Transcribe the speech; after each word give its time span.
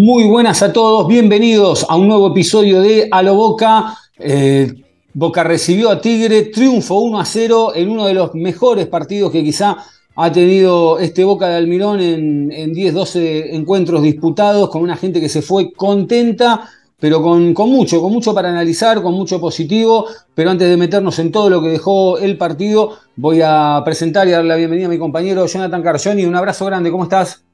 Muy 0.00 0.28
buenas 0.28 0.62
a 0.62 0.72
todos, 0.72 1.08
bienvenidos 1.08 1.84
a 1.88 1.96
un 1.96 2.06
nuevo 2.06 2.28
episodio 2.28 2.80
de 2.80 3.08
A 3.10 3.20
lo 3.20 3.34
Boca. 3.34 3.98
Eh, 4.16 4.72
Boca 5.12 5.42
recibió 5.42 5.90
a 5.90 6.00
Tigre, 6.00 6.42
triunfo 6.42 7.00
1 7.00 7.18
a 7.18 7.24
0 7.24 7.72
en 7.74 7.90
uno 7.90 8.06
de 8.06 8.14
los 8.14 8.32
mejores 8.32 8.86
partidos 8.86 9.32
que 9.32 9.42
quizá 9.42 9.76
ha 10.14 10.30
tenido 10.30 11.00
este 11.00 11.24
Boca 11.24 11.48
de 11.48 11.56
Almirón 11.56 11.98
en, 11.98 12.52
en 12.52 12.72
10, 12.72 12.94
12 12.94 13.56
encuentros 13.56 14.00
disputados, 14.00 14.70
con 14.70 14.82
una 14.82 14.96
gente 14.96 15.20
que 15.20 15.28
se 15.28 15.42
fue 15.42 15.72
contenta, 15.72 16.70
pero 17.00 17.20
con, 17.20 17.52
con 17.52 17.68
mucho, 17.68 18.00
con 18.00 18.12
mucho 18.12 18.32
para 18.32 18.50
analizar, 18.50 19.02
con 19.02 19.14
mucho 19.14 19.40
positivo. 19.40 20.06
Pero 20.32 20.52
antes 20.52 20.68
de 20.68 20.76
meternos 20.76 21.18
en 21.18 21.32
todo 21.32 21.50
lo 21.50 21.60
que 21.60 21.70
dejó 21.70 22.18
el 22.18 22.38
partido, 22.38 22.98
voy 23.16 23.40
a 23.42 23.82
presentar 23.84 24.28
y 24.28 24.30
dar 24.30 24.44
la 24.44 24.54
bienvenida 24.54 24.86
a 24.86 24.90
mi 24.90 24.98
compañero 24.98 25.44
Jonathan 25.46 25.82
Carcioni. 25.82 26.24
Un 26.24 26.36
abrazo 26.36 26.66
grande, 26.66 26.92
¿cómo 26.92 27.02
estás? 27.02 27.47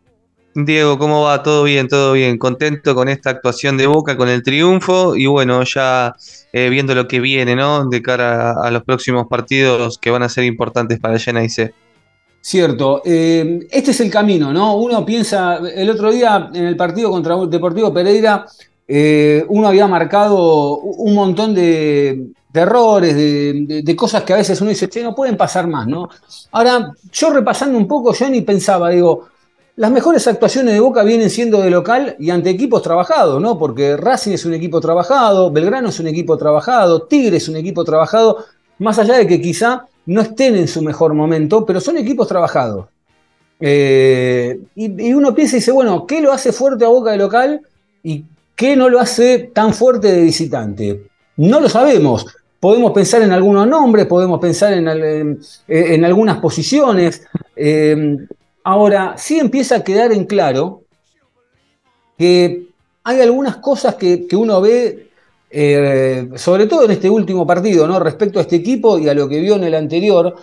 Diego, 0.55 0.99
¿cómo 0.99 1.23
va? 1.23 1.43
Todo 1.43 1.65
bien, 1.65 1.89
todo 1.89 2.13
bien. 2.13 2.39
Contento 2.39 2.95
con 2.95 3.09
esta 3.09 3.31
actuación 3.31 3.77
de 3.77 3.89
Boca, 3.89 4.17
con 4.17 4.29
el 4.29 4.43
triunfo 4.45 5.17
y 5.17 5.27
bueno, 5.27 5.65
ya 5.65 6.15
eh, 6.53 6.69
viendo 6.71 6.95
lo 6.95 7.09
que 7.09 7.19
viene, 7.19 7.57
¿no? 7.57 7.89
De 7.89 8.01
cara 8.01 8.53
a, 8.63 8.71
los 8.71 8.85
próximos 8.85 9.27
partidos 9.29 9.99
que 9.99 10.11
van 10.11 10.23
a 10.23 10.29
ser 10.29 10.45
importantes 10.45 11.01
para 11.01 11.17
y 11.17 11.49
C. 11.49 11.75
Cierto, 12.41 13.03
eh, 13.05 13.67
este 13.71 13.91
es 13.91 14.01
el 14.01 14.11
camino, 14.11 14.53
¿no? 14.53 14.77
Uno 14.77 15.05
piensa, 15.05 15.57
el 15.57 15.91
otro 15.91 16.13
día 16.13 16.51
en 16.55 16.67
el 16.67 16.77
partido 16.77 17.11
contra 17.11 17.37
Deportivo 17.47 17.93
Pereira, 17.93 18.47
eh, 18.87 19.45
uno 19.49 19.67
había 19.67 19.89
marcado 19.89 20.77
un 20.77 21.15
montón 21.15 21.55
de, 21.55 22.27
errores, 22.53 23.17
de, 23.17 23.65
de- 23.67 23.83
de 23.83 23.97
cosas 23.97 24.23
que 24.23 24.35
a 24.35 24.37
veces 24.37 24.61
uno 24.61 24.71
dice, 24.71 24.89
che, 24.89 25.03
no 25.03 25.15
pueden 25.15 25.37
pasar 25.37 25.67
más, 25.67 25.89
¿no? 25.89 26.09
Ahora, 26.53 26.93
yo 27.11 27.31
repasando 27.31 27.77
un 27.77 27.89
poco, 27.89 28.15
yo 28.15 28.29
ni 28.29 28.43
pensaba, 28.43 28.91
digo, 28.91 29.34
las 29.77 29.91
mejores 29.91 30.27
actuaciones 30.29 30.75
de 30.75 30.81
Boca 30.81 31.03
vienen 31.03 31.31
siendo 31.31 31.61
de 31.61 31.71
local 31.71 32.15
y 32.21 32.31
ante 32.31 32.51
equipos 32.51 32.83
trabajados, 32.83 33.43
¿no? 33.43 33.59
Porque 33.59 33.97
Racing 33.97 34.33
es 34.33 34.45
un 34.45 34.55
equipo 34.55 34.81
trabajado, 34.81 35.51
Belgrano 35.51 35.89
es 35.89 35.99
un 35.99 36.07
equipo 36.07 36.37
trabajado, 36.37 37.03
Tigre 37.03 37.39
es 37.39 37.49
un 37.49 37.57
equipo 37.57 37.83
trabajado, 37.85 38.45
más 38.79 38.99
allá 38.99 39.17
de 39.17 39.27
que 39.27 39.41
quizá 39.41 39.87
no 40.07 40.21
estén 40.21 40.55
en 40.57 40.69
su 40.69 40.81
mejor 40.81 41.15
momento, 41.15 41.67
pero 41.67 41.81
son 41.81 41.97
equipos 41.97 42.29
trabajados. 42.29 42.87
Eh, 43.59 44.61
y, 44.77 45.13
uno 45.13 45.35
piensa 45.35 45.57
y 45.57 45.59
dice, 45.59 45.73
bueno, 45.73 46.07
¿qué 46.07 46.21
lo 46.21 46.33
hace 46.33 46.53
fuerte 46.53 46.85
a 46.85 46.89
Boca 46.89 47.11
de 47.13 47.19
local 47.19 47.61
y 48.03 48.25
qué 48.55 48.77
no 48.77 48.89
lo 48.89 49.01
hace 49.01 49.51
tan 49.53 49.75
fuerte 49.75 50.13
de 50.13 50.23
visitante? 50.23 51.03
No 51.37 51.59
lo 51.59 51.69
sabemos. 51.69 52.27
Podemos 52.61 52.93
pensar 52.93 53.23
en 53.23 53.33
algunos 53.33 53.67
nombres, 53.67 54.07
podemos 54.07 54.39
pensar 54.41 54.73
en- 54.73 55.41
en 55.69 56.05
algunas 56.05 56.39
posiciones. 56.39 57.23
Eh, 57.57 58.19
ahora, 58.65 59.15
sí 59.17 59.39
empieza 59.39 59.77
a 59.77 59.85
quedar 59.85 60.11
en 60.13 60.25
claro 60.25 60.83
que 62.19 62.69
hay 63.05 63.21
algunas 63.21 63.57
cosas 63.59 63.95
que, 63.97 64.27
que 64.27 64.35
uno 64.35 64.61
ve, 64.61 65.11
eh, 65.51 66.31
sobre 66.37 66.67
todo 66.67 66.85
en 66.85 66.93
este 66.93 67.11
último 67.11 67.47
partido, 67.47 67.87
¿no? 67.87 68.01
respecto 68.01 68.39
a 68.39 68.43
este 68.43 68.57
equipo 68.57 68.99
y 68.99 69.09
a 69.09 69.15
lo 69.15 69.29
que 69.29 69.41
vio 69.41 69.57
en 69.57 69.65
el 69.65 69.75
anterior, 69.75 70.35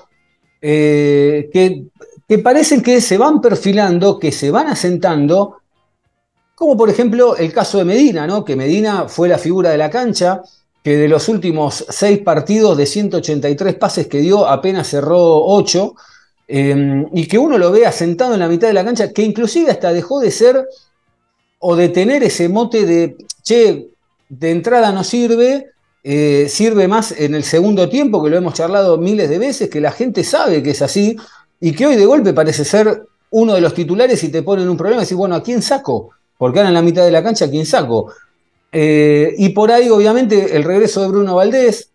eh, 0.61 1.49
que, 1.51 1.85
que 2.27 2.39
parecen 2.39 2.81
que 2.83 3.01
se 3.01 3.17
van 3.17 3.41
perfilando, 3.41 4.19
que 4.19 4.31
se 4.31 4.51
van 4.51 4.67
asentando, 4.67 5.57
como 6.53 6.77
por 6.77 6.89
ejemplo 6.89 7.35
el 7.35 7.51
caso 7.51 7.79
de 7.79 7.85
Medina, 7.85 8.27
¿no? 8.27 8.45
que 8.45 8.55
Medina 8.55 9.07
fue 9.07 9.27
la 9.27 9.39
figura 9.39 9.71
de 9.71 9.77
la 9.79 9.89
cancha, 9.89 10.43
que 10.83 10.95
de 10.95 11.07
los 11.07 11.27
últimos 11.29 11.85
seis 11.89 12.19
partidos 12.19 12.77
de 12.77 12.85
183 12.85 13.75
pases 13.75 14.07
que 14.07 14.19
dio, 14.19 14.47
apenas 14.47 14.87
cerró 14.87 15.43
8, 16.51 17.09
y 17.13 17.28
que 17.28 17.38
uno 17.38 17.57
lo 17.57 17.72
ve 17.72 17.85
asentado 17.85 18.34
en 18.34 18.41
la 18.41 18.47
mitad 18.47 18.67
de 18.67 18.73
la 18.73 18.84
cancha, 18.84 19.12
que 19.13 19.23
inclusive 19.23 19.72
hasta 19.72 19.94
dejó 19.94 20.19
de 20.19 20.31
ser 20.31 20.67
o 21.59 21.75
de 21.75 21.89
tener 21.89 22.23
ese 22.23 22.50
mote 22.50 22.85
de, 22.85 23.16
che, 23.44 23.88
de 24.29 24.51
entrada 24.51 24.91
no 24.91 25.03
sirve, 25.03 25.67
eh, 26.03 26.47
sirve 26.50 26.88
más 26.88 27.11
en 27.11 27.35
el 27.35 27.44
segundo 27.44 27.88
tiempo, 27.88 28.23
que 28.23 28.29
lo 28.29 28.38
hemos 28.38 28.56
charlado 28.56 28.97
miles 28.97 29.29
de 29.29 29.38
veces, 29.38 29.69
que 29.69 29.79
la 29.79 29.91
gente 29.91 30.23
sabe 30.23 30.63
que 30.63 30.72
es 30.72 30.81
así, 30.81 31.16
y 31.59 31.73
que 31.73 31.85
hoy 31.85 31.95
de 31.95 32.06
golpe 32.06 32.34
parece 32.34 32.66
ser 32.66 33.03
uno 33.29 33.53
de 33.53 33.61
los 33.61 33.73
titulares 33.73 34.23
y 34.23 34.29
te 34.29 34.41
ponen 34.41 34.67
un 34.67 34.78
problema 34.78 35.01
y 35.01 35.06
decís, 35.06 35.17
bueno, 35.17 35.35
¿a 35.35 35.44
quién 35.44 35.61
saco? 35.61 36.09
Porque 36.38 36.59
ahora 36.59 36.69
en 36.69 36.73
la 36.73 36.81
mitad 36.81 37.06
de 37.06 37.11
la 37.11 37.23
cancha, 37.23 37.45
¿a 37.45 37.50
quién 37.50 37.66
saco? 37.66 38.11
Eh, 38.72 39.35
y 39.38 39.50
por 39.50 39.72
ahí, 39.72 39.90
obviamente, 39.90 40.56
el 40.56 40.63
regreso 40.63 41.01
de 41.01 41.07
Bruno 41.09 41.35
Valdés, 41.35 41.90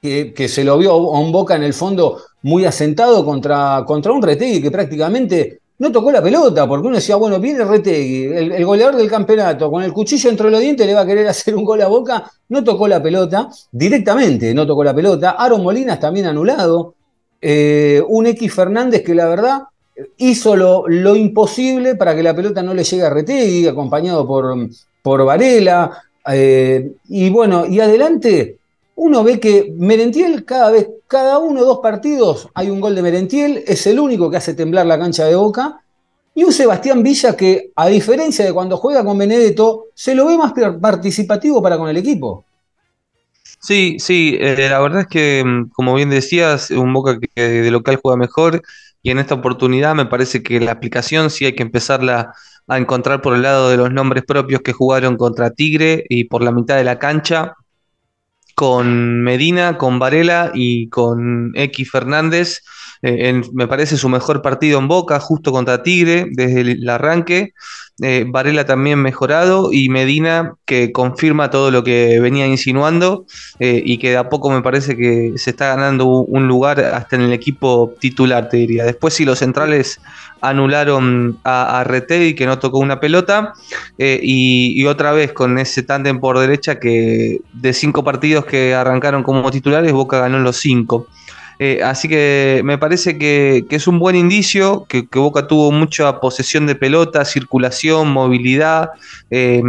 que, 0.00 0.32
que 0.32 0.48
se 0.48 0.62
lo 0.62 0.78
vio 0.78 0.92
a 0.92 1.20
un 1.20 1.32
Boca 1.32 1.56
en 1.56 1.64
el 1.64 1.74
fondo 1.74 2.22
muy 2.46 2.64
asentado 2.64 3.24
contra, 3.24 3.82
contra 3.84 4.12
un 4.12 4.22
Retegui 4.22 4.62
que 4.62 4.70
prácticamente 4.70 5.58
no 5.78 5.90
tocó 5.90 6.12
la 6.12 6.22
pelota, 6.22 6.68
porque 6.68 6.86
uno 6.86 6.94
decía, 6.94 7.16
bueno, 7.16 7.40
viene 7.40 7.64
Retegui, 7.64 8.26
el, 8.26 8.52
el 8.52 8.64
goleador 8.64 8.94
del 8.94 9.10
campeonato, 9.10 9.68
con 9.68 9.82
el 9.82 9.92
cuchillo 9.92 10.30
entre 10.30 10.48
los 10.48 10.60
dientes 10.60 10.86
le 10.86 10.94
va 10.94 11.00
a 11.00 11.06
querer 11.06 11.26
hacer 11.34 11.56
un 11.56 11.64
gol 11.64 11.82
a 11.82 11.88
Boca, 11.88 12.30
no 12.48 12.62
tocó 12.62 12.86
la 12.86 13.02
pelota, 13.02 13.48
directamente 13.72 14.54
no 14.54 14.64
tocó 14.64 14.84
la 14.84 14.94
pelota, 14.94 15.30
Aaron 15.32 15.60
Molinas 15.64 15.98
también 15.98 16.26
anulado, 16.26 16.94
eh, 17.40 18.00
un 18.06 18.26
X 18.28 18.54
Fernández 18.54 19.02
que 19.02 19.16
la 19.16 19.26
verdad 19.26 19.62
hizo 20.16 20.54
lo, 20.54 20.86
lo 20.86 21.16
imposible 21.16 21.96
para 21.96 22.14
que 22.14 22.22
la 22.22 22.36
pelota 22.36 22.62
no 22.62 22.74
le 22.74 22.84
llegue 22.84 23.02
a 23.02 23.10
Retegui, 23.10 23.66
acompañado 23.66 24.24
por, 24.24 24.54
por 25.02 25.24
Varela, 25.24 26.00
eh, 26.32 26.92
y 27.08 27.28
bueno, 27.28 27.66
y 27.66 27.80
adelante 27.80 28.58
uno 28.96 29.24
ve 29.24 29.38
que 29.40 29.72
Merentiel 29.76 30.44
cada 30.44 30.70
vez, 30.72 30.88
cada 31.06 31.38
uno 31.38 31.60
o 31.62 31.64
dos 31.64 31.78
partidos 31.82 32.48
hay 32.54 32.70
un 32.70 32.80
gol 32.80 32.94
de 32.94 33.02
Merentiel, 33.02 33.62
es 33.66 33.86
el 33.86 34.00
único 34.00 34.30
que 34.30 34.38
hace 34.38 34.54
temblar 34.54 34.86
la 34.86 34.98
cancha 34.98 35.24
de 35.26 35.36
Boca, 35.36 35.80
y 36.34 36.44
un 36.44 36.52
Sebastián 36.52 37.02
Villa 37.02 37.36
que, 37.36 37.70
a 37.76 37.88
diferencia 37.88 38.44
de 38.44 38.52
cuando 38.52 38.76
juega 38.76 39.04
con 39.04 39.16
Benedetto, 39.18 39.86
se 39.94 40.14
lo 40.14 40.26
ve 40.26 40.36
más 40.36 40.52
par- 40.52 40.78
participativo 40.80 41.62
para 41.62 41.78
con 41.78 41.88
el 41.88 41.96
equipo. 41.96 42.44
Sí, 43.60 43.96
sí, 43.98 44.36
eh, 44.40 44.68
la 44.70 44.80
verdad 44.80 45.00
es 45.02 45.06
que, 45.08 45.42
mm, 45.44 45.70
como 45.70 45.94
bien 45.94 46.10
decías, 46.10 46.70
un 46.70 46.92
Boca 46.92 47.18
que 47.18 47.42
de 47.42 47.70
local 47.70 47.98
juega 48.02 48.16
mejor 48.16 48.62
y 49.02 49.10
en 49.10 49.18
esta 49.18 49.34
oportunidad 49.34 49.94
me 49.94 50.06
parece 50.06 50.42
que 50.42 50.60
la 50.60 50.72
aplicación 50.72 51.30
sí 51.30 51.44
hay 51.46 51.54
que 51.54 51.62
empezarla 51.62 52.32
a 52.68 52.78
encontrar 52.78 53.22
por 53.22 53.34
el 53.34 53.42
lado 53.42 53.70
de 53.70 53.76
los 53.76 53.92
nombres 53.92 54.24
propios 54.26 54.60
que 54.62 54.72
jugaron 54.72 55.16
contra 55.16 55.50
Tigre 55.50 56.04
y 56.08 56.24
por 56.24 56.42
la 56.42 56.52
mitad 56.52 56.76
de 56.76 56.84
la 56.84 56.98
cancha. 56.98 57.54
Con 58.56 59.22
Medina, 59.22 59.76
con 59.76 59.98
Varela 59.98 60.50
y 60.54 60.88
con 60.88 61.52
X 61.54 61.90
Fernández. 61.90 62.64
Eh, 63.02 63.28
en- 63.28 63.44
me 63.52 63.66
parece 63.66 63.96
su 63.96 64.08
mejor 64.08 64.42
partido 64.42 64.78
en 64.78 64.88
Boca, 64.88 65.20
justo 65.20 65.52
contra 65.52 65.82
Tigre, 65.82 66.26
desde 66.32 66.60
el, 66.62 66.88
arranque. 66.88 67.52
Eh, 68.02 68.26
Varela 68.28 68.66
también 68.66 69.00
mejorado 69.00 69.72
y 69.72 69.88
Medina 69.88 70.56
que 70.66 70.92
confirma 70.92 71.48
todo 71.48 71.70
lo 71.70 71.82
que 71.82 72.20
venía 72.20 72.46
insinuando 72.46 73.24
eh, 73.58 73.82
y 73.82 73.96
que 73.96 74.10
de 74.10 74.18
a 74.18 74.28
poco 74.28 74.50
me 74.50 74.60
parece 74.60 74.98
que 74.98 75.32
se 75.36 75.48
está 75.50 75.68
ganando 75.68 76.04
un 76.06 76.46
lugar 76.46 76.78
hasta 76.80 77.16
en 77.16 77.22
el 77.22 77.32
equipo 77.32 77.94
titular, 77.98 78.50
te 78.50 78.58
diría. 78.58 78.84
Después 78.84 79.14
si 79.14 79.24
los 79.24 79.38
centrales 79.38 79.98
anularon 80.42 81.38
a, 81.44 81.80
a 81.80 81.84
que 82.06 82.46
no 82.46 82.58
tocó 82.58 82.78
una 82.78 83.00
pelota 83.00 83.54
eh, 83.98 84.20
y, 84.22 84.74
y 84.80 84.86
otra 84.86 85.12
vez 85.12 85.32
con 85.32 85.58
ese 85.58 85.82
tándem 85.82 86.20
por 86.20 86.38
derecha 86.38 86.78
que 86.78 87.40
de 87.52 87.72
cinco 87.72 88.04
partidos 88.04 88.44
que 88.44 88.74
arrancaron 88.74 89.22
como 89.22 89.50
titulares, 89.50 89.92
Boca 89.92 90.20
ganó 90.20 90.38
los 90.38 90.58
cinco. 90.58 91.06
Eh, 91.58 91.80
así 91.82 92.08
que 92.08 92.60
me 92.64 92.76
parece 92.76 93.16
que, 93.16 93.64
es 93.68 93.86
un 93.86 93.98
buen 93.98 94.16
indicio, 94.16 94.84
que, 94.88 95.06
Boca 95.12 95.46
tuvo 95.46 95.72
mucha 95.72 96.20
posesión 96.20 96.66
de 96.66 96.74
pelota, 96.74 97.24
circulación, 97.24 98.12
movilidad, 98.12 98.90
eh, 99.30 99.62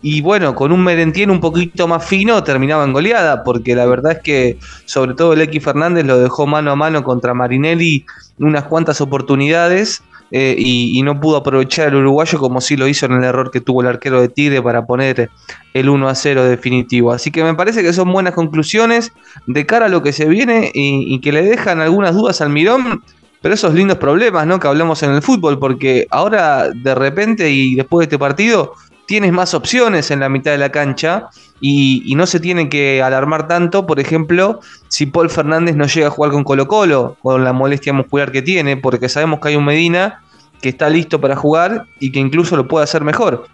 y 0.00 0.20
bueno, 0.20 0.54
con 0.54 0.70
un 0.70 0.84
Merentiel 0.84 1.30
un 1.30 1.40
poquito 1.40 1.88
más 1.88 2.04
fino 2.04 2.42
terminaba 2.44 2.84
en 2.84 2.92
goleada, 2.92 3.42
porque 3.42 3.74
la 3.74 3.86
verdad 3.86 4.12
es 4.12 4.18
que 4.20 4.58
sobre 4.84 5.14
todo 5.14 5.32
el 5.32 5.40
X 5.42 5.62
Fernández 5.62 6.04
lo 6.04 6.18
dejó 6.18 6.46
mano 6.46 6.70
a 6.70 6.76
mano 6.76 7.02
contra 7.02 7.34
Marinelli 7.34 8.04
unas 8.38 8.64
cuantas 8.64 9.00
oportunidades. 9.00 10.02
Eh, 10.30 10.54
y, 10.58 11.00
no 11.02 11.20
pudo 11.20 11.38
aprovechar 11.38 11.88
el 11.88 11.96
uruguayo 11.96 12.38
como 12.38 12.60
sí 12.60 12.76
lo 12.76 12.86
hizo 12.86 13.06
en 13.06 13.12
el 13.12 13.24
error 13.24 13.50
que 13.50 13.60
tuvo 13.60 13.80
el 13.80 13.88
arquero 13.88 14.20
de 14.20 14.28
Tigre 14.28 14.60
para 14.60 14.84
poner 14.84 15.30
el 15.72 15.88
1 15.88 16.08
a 16.08 16.14
0 16.14 16.44
definitivo. 16.44 17.12
Así 17.12 17.30
que 17.30 17.42
me 17.42 17.54
parece 17.54 17.82
que 17.82 17.92
son 17.92 18.12
buenas 18.12 18.34
conclusiones 18.34 19.12
de 19.46 19.64
cara 19.64 19.86
a 19.86 19.88
lo 19.88 20.02
que 20.02 20.12
se 20.12 20.26
viene 20.26 20.70
y, 20.74 21.14
y 21.14 21.20
que 21.20 21.32
le 21.32 21.42
dejan 21.42 21.80
algunas 21.80 22.14
dudas 22.14 22.40
al 22.40 22.50
Mirón 22.50 23.02
pero 23.40 23.54
esos 23.54 23.74
lindos 23.74 23.98
problemas, 23.98 24.46
¿no? 24.46 24.58
Que 24.58 24.66
hablamos 24.66 25.02
en 25.02 25.12
el 25.12 25.22
fútbol, 25.22 25.58
porque 25.58 26.06
ahora 26.10 26.70
de 26.70 26.94
repente 26.94 27.50
y 27.50 27.76
después 27.76 28.00
de 28.00 28.04
este 28.06 28.18
partido 28.18 28.74
tienes 29.08 29.32
más 29.32 29.54
opciones 29.54 30.10
en 30.10 30.20
la 30.20 30.28
mitad 30.28 30.50
de 30.50 30.58
la 30.58 30.70
cancha 30.70 31.30
y, 31.62 32.14
no 32.14 32.26
se 32.26 32.40
tiene 32.40 32.68
que 32.68 33.02
alarmar 33.02 33.48
tanto, 33.48 33.86
por 33.86 33.98
ejemplo, 34.00 34.60
si 34.88 35.06
Paul 35.06 35.30
Fernández 35.30 35.76
no 35.76 35.86
llega 35.86 36.08
a 36.08 36.10
jugar 36.10 36.30
con 36.30 36.44
Colo 36.44 36.68
Colo, 36.68 37.16
con 37.22 37.42
la 37.42 37.54
molestia 37.54 37.94
muscular 37.94 38.30
que 38.30 38.42
tiene, 38.42 38.76
porque 38.76 39.08
sabemos 39.08 39.40
que 39.40 39.48
hay 39.48 39.56
un 39.56 39.64
Medina 39.64 40.22
que 40.60 40.68
está 40.68 40.90
listo 40.90 41.22
para 41.22 41.36
jugar 41.36 41.86
y 41.98 42.12
que 42.12 42.20
incluso 42.20 42.54
lo 42.54 42.68
puede 42.68 42.84
hacer 42.84 43.02
mejor. 43.02 43.46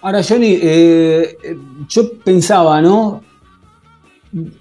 Ahora, 0.00 0.22
Johnny, 0.22 0.56
eh, 0.62 1.36
yo 1.88 2.12
pensaba, 2.24 2.80
¿no? 2.80 3.20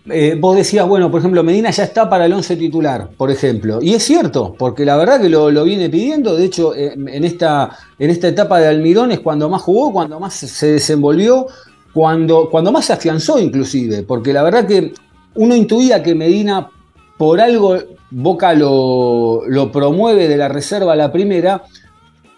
Eh, 0.10 0.38
vos 0.38 0.58
decías, 0.58 0.86
bueno, 0.86 1.10
por 1.10 1.22
ejemplo, 1.22 1.44
Medina 1.44 1.72
ya 1.72 1.86
está 1.86 2.10
para 2.10 2.26
el 2.26 2.34
11 2.34 2.58
titular, 2.58 3.10
por 3.16 3.32
ejemplo. 3.32 3.80
Y 3.82 3.94
es 3.94 4.04
cierto, 4.04 4.54
porque 4.58 4.84
la 4.84 4.98
verdad 4.98 5.22
que 5.22 5.30
lo, 5.30 5.64
viene 5.64 5.90
pidiendo. 5.90 6.36
De 6.36 6.46
hecho, 6.46 6.76
en, 6.76 7.24
esta, 7.24 7.78
en 7.98 8.10
esta 8.10 8.28
etapa 8.28 8.60
de 8.60 8.68
Almirón 8.68 9.12
es 9.12 9.22
cuando 9.22 9.50
más 9.50 9.62
jugó, 9.62 9.94
cuando 9.94 10.20
más 10.20 10.34
se 10.34 10.74
desenvolvió, 10.74 11.48
cuando, 11.94 12.50
cuando 12.50 12.72
más 12.72 12.86
se 12.86 12.94
afianzó 12.94 13.40
inclusive. 13.40 14.04
Porque 14.04 14.34
la 14.34 14.44
verdad 14.44 14.68
que 14.68 14.94
uno 15.36 15.56
intuía 15.56 16.04
que 16.04 16.16
Medina, 16.16 16.70
por 17.18 17.40
algo, 17.40 17.78
Boca 18.14 18.54
lo, 18.54 19.44
lo 19.48 19.72
promueve 19.72 20.28
de 20.28 20.36
la 20.36 20.50
reserva 20.50 20.94
a 20.94 20.98
la 20.98 21.14
primera. 21.14 21.64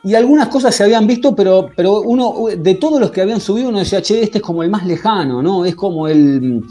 Y 0.03 0.13
algunas 0.13 0.49
cosas 0.49 0.75
se 0.75 0.83
habían 0.83 1.07
visto, 1.07 1.35
pero, 1.35 1.69
pero 1.75 2.01
uno, 2.01 2.45
de 2.55 2.75
todos 2.75 2.99
los 2.99 3.09
que 3.09 3.21
habían 3.21 3.41
subido, 3.41 3.69
uno 3.69 3.79
decía, 3.79 4.03
che, 4.03 4.21
este 4.21 4.37
es 4.37 4.43
como 4.43 4.61
el 4.61 4.69
más 4.69 4.85
lejano, 4.85 5.41
¿no? 5.41 5.65
Es 5.65 5.75
como 5.75 6.07
el, 6.07 6.61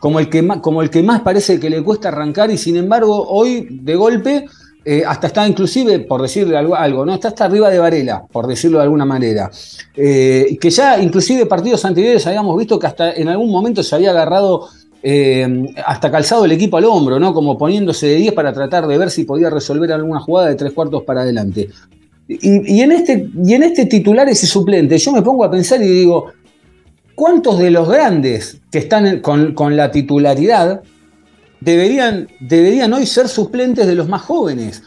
como 0.00 0.18
el, 0.18 0.28
que 0.28 0.42
más, 0.42 0.58
como 0.58 0.82
el 0.82 0.90
que 0.90 1.04
más 1.04 1.20
parece 1.20 1.60
que 1.60 1.70
le 1.70 1.84
cuesta 1.84 2.08
arrancar 2.08 2.50
y 2.50 2.58
sin 2.58 2.76
embargo 2.76 3.28
hoy 3.28 3.68
de 3.70 3.94
golpe 3.94 4.46
eh, 4.82 5.02
hasta 5.06 5.26
está 5.26 5.46
inclusive, 5.46 6.00
por 6.00 6.22
decirle 6.22 6.56
algo, 6.56 6.74
algo, 6.74 7.04
¿no? 7.04 7.14
Está 7.14 7.28
hasta 7.28 7.44
arriba 7.44 7.68
de 7.68 7.78
Varela, 7.78 8.24
por 8.32 8.46
decirlo 8.46 8.78
de 8.78 8.84
alguna 8.84 9.04
manera. 9.04 9.50
Eh, 9.94 10.56
que 10.58 10.70
ya 10.70 10.98
inclusive 10.98 11.44
partidos 11.44 11.84
anteriores 11.84 12.26
habíamos 12.26 12.56
visto 12.58 12.78
que 12.78 12.86
hasta 12.86 13.12
en 13.12 13.28
algún 13.28 13.50
momento 13.50 13.82
se 13.82 13.94
había 13.94 14.10
agarrado 14.10 14.68
eh, 15.02 15.66
hasta 15.84 16.10
calzado 16.10 16.46
el 16.46 16.52
equipo 16.52 16.78
al 16.78 16.86
hombro, 16.86 17.20
¿no? 17.20 17.34
Como 17.34 17.58
poniéndose 17.58 18.06
de 18.06 18.16
10 18.16 18.32
para 18.32 18.54
tratar 18.54 18.86
de 18.86 18.96
ver 18.96 19.10
si 19.10 19.24
podía 19.24 19.50
resolver 19.50 19.92
alguna 19.92 20.20
jugada 20.20 20.48
de 20.48 20.54
tres 20.54 20.72
cuartos 20.72 21.02
para 21.02 21.22
adelante. 21.22 21.68
Y, 22.28 22.80
en 22.80 22.92
este, 22.92 23.28
y 23.44 23.54
en 23.54 23.64
este 23.64 23.86
titular 23.86 24.28
ese 24.28 24.46
suplente, 24.46 24.96
yo 24.98 25.10
me 25.10 25.20
pongo 25.20 25.44
a 25.44 25.50
pensar 25.50 25.82
y 25.82 25.88
digo, 25.88 26.26
¿cuántos 27.20 27.58
de 27.58 27.70
los 27.70 27.86
grandes 27.86 28.62
que 28.72 28.78
están 28.78 29.20
con, 29.20 29.76
la 29.76 29.90
titularidad 29.90 30.80
deberían, 31.60 32.28
deberían 32.40 32.94
hoy 32.94 33.04
ser 33.04 33.28
suplentes 33.28 33.86
de 33.86 33.94
los 33.94 34.08
más 34.08 34.22
jóvenes? 34.22 34.82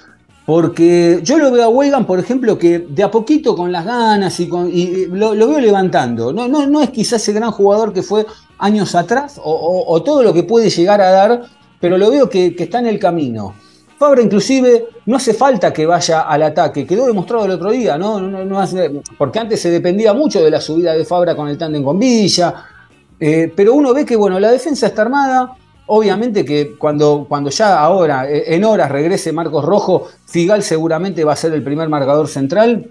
Porque 0.48 1.20
yo 1.22 1.38
lo 1.38 1.52
veo 1.52 1.64
a 1.64 1.70
Weigand, 1.70 2.08
por 2.08 2.18
ejemplo, 2.18 2.58
que 2.58 2.80
de 2.80 3.04
a 3.04 3.12
poquito 3.12 3.56
con 3.56 3.72
las 3.72 3.86
ganas 3.86 4.40
y, 4.40 4.50
con, 4.50 4.72
lo, 5.12 5.36
veo 5.36 5.60
levantando. 5.60 6.34
No, 6.34 6.82
es 6.82 6.90
quizás 6.90 7.22
ese 7.22 7.34
gran 7.34 7.52
jugador 7.52 7.94
que 7.94 8.02
fue 8.02 8.26
años 8.58 8.96
atrás 8.96 9.40
o, 9.44 10.02
todo 10.02 10.24
lo 10.24 10.34
que 10.34 10.42
puede 10.42 10.72
llegar 10.72 11.02
a 11.02 11.12
dar, 11.12 11.44
pero 11.80 12.00
lo 12.00 12.10
veo 12.10 12.32
que 12.32 12.56
está 12.58 12.80
en 12.80 12.88
el 12.88 12.98
camino. 12.98 13.54
Fabra 13.98 14.22
inclusive 14.22 14.88
no 15.06 15.18
hace 15.18 15.34
falta 15.34 15.72
que 15.72 15.86
vaya 15.86 16.22
al 16.22 16.44
ataque, 16.44 16.86
quedó 16.86 17.06
demostrado 17.06 17.45
el 17.45 17.51
otro 17.51 17.72
día, 17.72 17.98
¿no? 17.98 18.22
porque 19.18 19.40
antes 19.40 19.62
se 19.62 19.69
dependía 19.69 20.13
mucho 20.13 20.44
de 20.44 20.51
la 20.51 20.60
subida 20.60 20.94
de 20.94 21.06
Fabra 21.06 21.36
con 21.36 21.48
el 21.48 21.57
tándem 21.57 21.84
con 21.84 22.00
Villa, 22.00 22.54
eh, 23.19 23.51
pero 23.56 23.74
uno 23.74 23.94
ve 23.94 24.06
que 24.06 24.16
bueno, 24.16 24.40
la 24.40 24.51
defensa 24.51 24.88
está 24.88 25.04
armada, 25.04 25.56
obviamente 25.88 26.44
que 26.44 26.75
cuando, 26.78 27.25
cuando 27.30 27.50
ya 27.50 27.80
ahora, 27.80 28.30
eh, 28.30 28.56
en 28.56 28.63
horas, 28.66 28.92
regrese 28.92 29.31
Marcos 29.31 29.63
Rojo, 29.63 30.07
Figal 30.25 30.63
seguramente 30.63 31.24
va 31.24 31.34
a 31.34 31.38
ser 31.38 31.54
el 31.54 31.63
primer 31.63 31.88
marcador 31.89 32.28
central, 32.28 32.89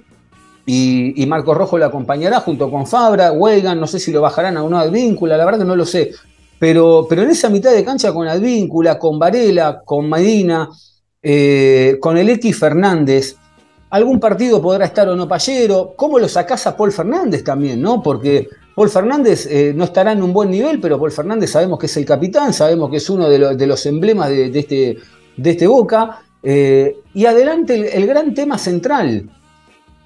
y, 0.64 1.26
Marcos 1.26 1.56
Rojo 1.56 1.76
le 1.76 1.84
acompañará 1.84 2.40
junto 2.40 2.70
con 2.70 2.86
Fabra, 2.86 3.32
Weigan, 3.32 3.80
no 3.80 3.86
sé 3.86 3.98
si 3.98 4.12
lo 4.12 4.20
bajarán 4.20 4.56
a 4.56 4.62
una 4.62 4.80
Advíncula, 4.80 5.36
la 5.36 5.44
verdad 5.44 5.64
no 5.64 5.74
lo 5.74 5.84
sé. 5.84 6.12
Pero, 6.58 7.06
pero 7.08 7.22
en 7.22 7.30
esa 7.30 7.48
mitad 7.48 7.72
de 7.72 7.84
cancha 7.84 8.12
con 8.12 8.28
Advíncula, 8.28 8.98
con 8.98 9.18
Varela, 9.18 9.82
con 9.84 10.08
Medina, 10.08 10.68
eh, 11.22 11.98
con 12.00 12.18
el 12.18 12.28
X 12.30 12.58
Fernández, 12.58 13.36
algún 13.90 14.18
partido 14.18 14.60
podrá 14.60 14.86
estar 14.86 15.08
o 15.08 15.14
no 15.14 15.28
Pallero, 15.28 15.92
¿cómo 15.96 16.18
lo 16.18 16.28
sacás 16.28 16.66
a 16.66 16.76
Paul 16.76 16.92
Fernández 16.92 17.44
también, 17.44 17.80
no? 17.80 18.02
Porque 18.02 18.48
Paul 18.74 18.88
Fernández 18.88 19.46
eh, 19.46 19.72
no 19.74 19.84
estará 19.84 20.12
en 20.12 20.22
un 20.22 20.32
buen 20.32 20.50
nivel, 20.50 20.80
pero 20.80 20.98
Paul 20.98 21.12
Fernández 21.12 21.50
sabemos 21.50 21.78
que 21.78 21.86
es 21.86 21.96
el 21.96 22.04
capitán, 22.04 22.52
sabemos 22.52 22.90
que 22.90 22.96
es 22.96 23.10
uno 23.10 23.28
de, 23.28 23.66
los 23.66 23.86
emblemas 23.86 24.30
de, 24.30 24.58
este, 24.58 24.98
de 25.36 25.50
este 25.50 25.66
Boca. 25.66 26.22
Eh, 26.42 26.96
y 27.14 27.26
adelante 27.26 27.96
el, 27.96 28.06
gran 28.06 28.34
tema 28.34 28.58
central. 28.58 29.28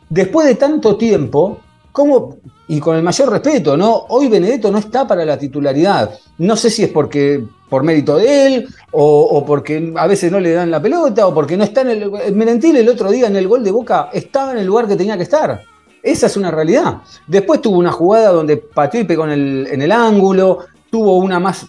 Después 0.08 0.46
de 0.46 0.56
tanto 0.56 0.96
tiempo, 0.96 1.60
¿cómo, 1.96 2.37
y 2.69 2.78
con 2.78 2.94
el 2.94 3.02
mayor 3.02 3.31
respeto, 3.31 3.75
¿no? 3.75 4.04
Hoy 4.10 4.28
Benedetto 4.28 4.70
no 4.70 4.76
está 4.76 5.08
para 5.08 5.25
la 5.25 5.38
titularidad. 5.38 6.10
No 6.37 6.54
sé 6.54 6.69
si 6.69 6.82
es 6.82 6.90
porque 6.90 7.43
por 7.70 7.84
mérito 7.84 8.19
de 8.19 8.46
él, 8.46 8.69
o, 8.90 9.43
porque 9.46 9.94
a 9.96 10.06
veces 10.06 10.31
no 10.31 10.38
le 10.38 10.52
dan 10.52 10.70
la 10.70 10.82
pelota, 10.82 11.26
o 11.26 11.32
porque 11.32 11.56
no 11.56 11.64
está 11.64 11.81
en 11.81 11.88
el. 11.88 12.34
Merentil 12.34 12.76
el 12.76 12.90
otro 12.90 13.10
día 13.10 13.28
en 13.28 13.37
el 13.37 13.48
gol 13.48 13.64
de 13.64 13.70
Boca 13.70 14.10
estaba 14.12 14.52
en 14.52 14.58
el 14.58 14.66
lugar 14.66 14.87
que 14.87 14.96
tenía 14.96 15.16
que 15.16 15.22
estar. 15.22 15.62
Esa 16.02 16.26
es 16.26 16.37
una 16.37 16.50
realidad. 16.50 16.98
Después 17.26 17.62
tuvo 17.62 17.78
una 17.78 17.93
jugada 17.93 18.31
donde 18.31 18.58
pateó 18.58 19.00
y 19.00 19.04
pegó 19.04 19.25
en 19.25 19.31
el, 19.31 19.69
en 19.70 19.81
el 19.81 19.90
ángulo, 19.90 20.66
tuvo 20.90 21.16
una 21.16 21.40
más, 21.40 21.64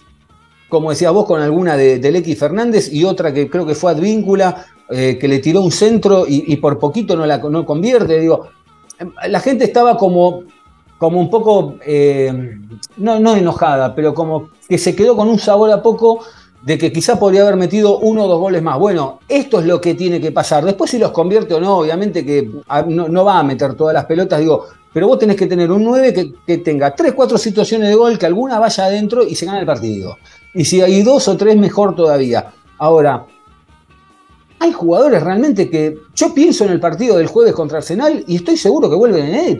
como 0.68 0.90
decías 0.90 1.10
vos, 1.10 1.24
con 1.24 1.40
alguna 1.40 1.74
de, 1.74 2.00
del 2.00 2.16
X 2.16 2.38
Fernández 2.38 2.92
y 2.92 3.04
otra 3.04 3.32
que 3.32 3.48
creo 3.48 3.64
que 3.64 3.74
fue 3.74 3.92
Advíncula, 3.92 4.66
eh, 4.90 5.16
que 5.18 5.26
le 5.26 5.38
tiró 5.38 5.62
un 5.62 5.72
centro 5.72 6.24
y, 6.28 6.54
por 6.56 6.78
poquito 6.78 7.16
no 7.16 7.24
la 7.24 7.38
no 7.38 7.64
convierte. 7.64 8.20
Digo, 8.20 8.48
la 9.28 9.40
gente 9.40 9.64
estaba 9.64 9.96
como 9.96 10.44
como 10.98 11.20
un 11.20 11.30
poco, 11.30 11.76
eh, 11.86 12.58
no, 12.96 13.20
no 13.20 13.36
enojada, 13.36 13.94
pero 13.94 14.12
como 14.12 14.50
que 14.68 14.78
se 14.78 14.94
quedó 14.94 15.16
con 15.16 15.28
un 15.28 15.38
sabor 15.38 15.70
a 15.70 15.80
poco 15.80 16.20
de 16.62 16.76
que 16.76 16.92
quizá 16.92 17.18
podría 17.18 17.42
haber 17.42 17.54
metido 17.56 17.98
uno 17.98 18.24
o 18.24 18.28
dos 18.28 18.40
goles 18.40 18.62
más. 18.62 18.78
Bueno, 18.78 19.20
esto 19.28 19.60
es 19.60 19.66
lo 19.66 19.80
que 19.80 19.94
tiene 19.94 20.20
que 20.20 20.32
pasar. 20.32 20.64
Después 20.64 20.90
si 20.90 20.98
los 20.98 21.12
convierte 21.12 21.54
o 21.54 21.60
no, 21.60 21.78
obviamente 21.78 22.26
que 22.26 22.50
ah, 22.68 22.84
no, 22.86 23.24
va 23.24 23.38
a 23.38 23.44
meter 23.44 23.74
todas 23.74 23.94
las 23.94 24.06
pelotas, 24.06 24.40
digo, 24.40 24.66
pero 24.92 25.06
vos 25.06 25.20
tenés 25.20 25.36
que 25.36 25.46
tener 25.46 25.70
un 25.70 25.84
9 25.84 26.12
que, 26.12 26.32
que 26.44 26.58
tenga 26.58 26.94
3, 26.94 27.12
4 27.12 27.38
situaciones 27.38 27.88
de 27.88 27.94
gol, 27.94 28.18
que 28.18 28.26
alguna 28.26 28.58
vaya 28.58 28.86
adentro 28.86 29.22
y 29.22 29.36
se 29.36 29.46
gana 29.46 29.60
el 29.60 29.66
partido. 29.66 30.18
Y 30.52 30.64
si 30.64 30.82
hay 30.82 31.02
dos 31.02 31.28
o 31.28 31.36
tres, 31.36 31.56
mejor 31.56 31.94
todavía. 31.94 32.50
Ahora, 32.78 33.24
hay 34.60 34.72
jugadores 34.72 35.22
realmente 35.22 35.70
que 35.70 35.96
yo 36.14 36.34
pienso 36.34 36.64
en 36.64 36.72
el 36.72 36.80
partido 36.80 37.18
del 37.18 37.26
jueves 37.26 37.54
contra 37.54 37.78
Arsenal 37.78 38.24
y 38.26 38.36
estoy 38.36 38.56
seguro 38.56 38.90
que 38.90 38.96
vuelven 38.96 39.34
en. 39.34 39.58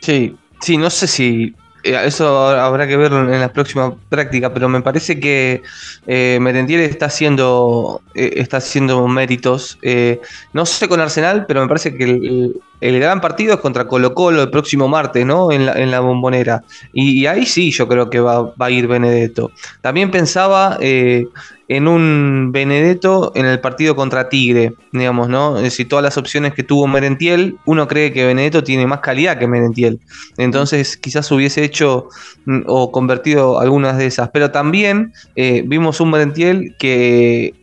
Sí, 0.00 0.36
sí, 0.60 0.76
no 0.76 0.90
sé 0.90 1.06
si 1.06 1.54
eh, 1.86 2.00
eso 2.04 2.48
habrá 2.48 2.86
que 2.88 2.96
verlo 2.96 3.32
en 3.32 3.40
la 3.40 3.52
próxima 3.52 3.94
práctica, 4.08 4.52
pero 4.52 4.68
me 4.68 4.82
parece 4.82 5.20
que 5.20 5.62
eh, 6.06 6.38
Merentiel 6.40 6.80
está 6.80 7.06
haciendo, 7.06 8.02
eh, 8.14 8.34
está 8.36 8.56
haciendo 8.56 9.06
méritos. 9.06 9.78
Eh, 9.82 10.20
no 10.52 10.66
sé 10.66 10.88
con 10.88 11.00
Arsenal, 11.00 11.46
pero 11.46 11.60
me 11.60 11.68
parece 11.68 11.96
que 11.96 12.50
el, 12.80 13.00
gran 13.00 13.20
partido 13.20 13.54
es 13.54 13.60
contra 13.60 13.86
Colo 13.86 14.14
Colo 14.14 14.42
el 14.42 14.50
próximo 14.50 14.88
martes, 14.88 15.24
¿no? 15.24 15.52
En 15.52 15.66
la, 15.66 15.74
en 15.74 15.92
la 15.92 16.00
bombonera. 16.00 16.64
Y, 16.92 17.26
ahí 17.26 17.46
sí 17.46 17.70
yo 17.70 17.86
creo 17.86 18.10
que 18.10 18.18
va, 18.18 18.42
va 18.42 18.66
a 18.66 18.70
ir 18.70 18.88
Benedetto. 18.88 19.52
También 19.80 20.10
pensaba 20.10 20.78
en 21.68 21.88
un 21.88 22.52
Benedetto 22.52 23.32
en 23.34 23.46
el 23.46 23.60
partido 23.60 23.96
contra 23.96 24.28
Tigre, 24.28 24.74
digamos, 24.92 25.28
¿no? 25.28 25.56
Es 25.56 25.64
decir, 25.64 25.88
todas 25.88 26.02
las 26.02 26.16
opciones 26.16 26.54
que 26.54 26.62
tuvo 26.62 26.86
Merentiel, 26.86 27.56
uno 27.64 27.88
cree 27.88 28.12
que 28.12 28.24
Benedetto 28.24 28.62
tiene 28.62 28.86
más 28.86 29.00
calidad 29.00 29.38
que 29.38 29.48
Merentiel. 29.48 29.98
Entonces, 30.36 30.96
quizás 30.96 31.30
hubiese 31.32 31.64
hecho 31.64 32.08
mm, 32.44 32.62
o 32.66 32.92
convertido 32.92 33.58
algunas 33.58 33.98
de 33.98 34.06
esas. 34.06 34.30
Pero 34.30 34.50
también 34.52 35.12
eh, 35.34 35.64
vimos 35.66 36.00
un 36.00 36.10
Merentiel 36.10 36.76
que, 36.78 37.54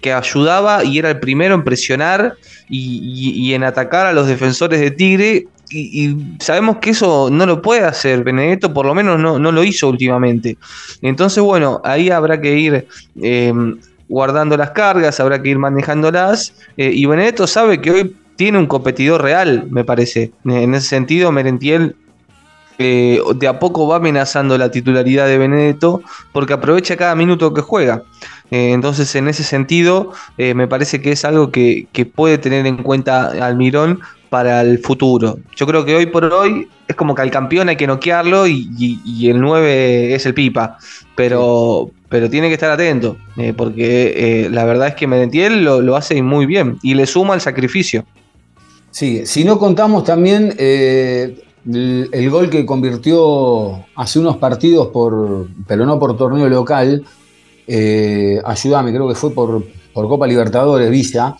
que 0.00 0.12
ayudaba 0.12 0.84
y 0.84 0.98
era 0.98 1.10
el 1.10 1.20
primero 1.20 1.54
en 1.54 1.64
presionar 1.64 2.36
y 2.70 3.54
en 3.54 3.64
atacar 3.64 4.06
a 4.06 4.12
los 4.12 4.26
defensores 4.26 4.80
de 4.80 4.90
Tigre 4.90 5.46
y, 5.70 6.36
sabemos 6.40 6.78
que 6.78 6.90
eso 6.90 7.28
no 7.30 7.46
lo 7.46 7.62
puede 7.62 7.84
hacer 7.84 8.24
Benedetto, 8.24 8.72
por 8.72 8.86
lo 8.86 8.94
menos 8.94 9.18
no, 9.18 9.52
lo 9.52 9.64
hizo 9.64 9.88
últimamente. 9.88 10.56
Entonces, 11.02 11.42
bueno, 11.42 11.80
ahí 11.84 12.10
habrá 12.10 12.40
que 12.40 12.58
ir 12.58 12.88
eh, 13.20 13.52
guardando 14.08 14.56
las 14.56 14.70
cargas, 14.70 15.20
habrá 15.20 15.42
que 15.42 15.50
ir 15.50 15.58
manejándolas. 15.58 16.54
Eh, 16.76 16.90
y 16.94 17.06
Benedetto 17.06 17.46
sabe 17.46 17.80
que 17.80 17.90
hoy 17.90 18.16
tiene 18.36 18.58
un 18.58 18.66
competidor 18.66 19.22
real, 19.22 19.66
me 19.70 19.84
parece. 19.84 20.32
En 20.44 20.74
ese 20.74 20.86
sentido, 20.86 21.32
Merentiel 21.32 21.96
eh, 22.78 23.20
de 23.34 23.48
a 23.48 23.58
poco 23.58 23.88
va 23.88 23.96
amenazando 23.96 24.56
la 24.56 24.70
titularidad 24.70 25.26
de 25.26 25.36
Benedetto 25.36 26.00
porque 26.32 26.52
aprovecha 26.52 26.96
cada 26.96 27.16
minuto 27.16 27.52
que 27.52 27.60
juega. 27.60 28.04
entonces, 28.50 29.14
en 29.16 29.28
ese 29.28 29.42
sentido, 29.42 30.12
me 30.38 30.68
parece 30.68 31.02
que 31.02 31.12
es 31.12 31.24
algo 31.24 31.50
que, 31.50 31.88
que, 31.92 32.06
puede 32.06 32.38
tener 32.38 32.66
en 32.66 32.78
cuenta 32.78 33.44
Almirón 33.44 34.00
para 34.28 34.60
el 34.60 34.78
futuro. 34.78 35.38
Yo 35.56 35.66
creo 35.66 35.84
que 35.84 35.94
hoy 35.94 36.06
por 36.06 36.24
hoy 36.24 36.68
es 36.86 36.96
como 36.96 37.14
que 37.14 37.22
al 37.22 37.30
campeón 37.30 37.68
hay 37.68 37.76
que 37.76 37.86
noquearlo 37.86 38.46
y, 38.46 39.28
el 39.28 39.40
9 39.40 40.14
es 40.14 40.26
el 40.26 40.34
pipa. 40.34 40.78
Pero, 41.14 41.90
pero 42.08 42.30
tiene 42.30 42.48
que 42.48 42.54
estar 42.54 42.70
atento, 42.70 43.16
eh, 43.36 43.52
porque 43.56 44.44
eh, 44.44 44.50
la 44.50 44.64
verdad 44.64 44.88
es 44.88 44.94
que 44.94 45.06
Merentiel 45.06 45.64
lo, 45.64 45.80
lo, 45.80 45.96
hace 45.96 46.22
muy 46.22 46.46
bien 46.46 46.78
y 46.82 46.94
le 46.94 47.06
suma 47.06 47.34
el 47.34 47.40
sacrificio. 47.40 48.04
Sí, 48.90 49.26
si 49.26 49.44
no 49.44 49.58
contamos 49.58 50.04
también 50.04 50.54
eh, 50.58 51.42
el, 51.70 52.08
el, 52.10 52.30
gol 52.30 52.48
que 52.48 52.64
convirtió 52.64 53.84
hace 53.94 54.18
unos 54.18 54.38
partidos, 54.38 54.88
por, 54.88 55.48
pero 55.66 55.84
no 55.84 55.98
por 55.98 56.16
torneo 56.16 56.48
local, 56.48 57.04
ayúdame, 58.44 58.92
creo 58.92 59.08
que 59.08 59.14
fue 59.14 59.30
por, 59.32 59.62
por 59.92 60.08
Copa 60.08 60.26
Libertadores, 60.26 60.90
Villa. 60.90 61.36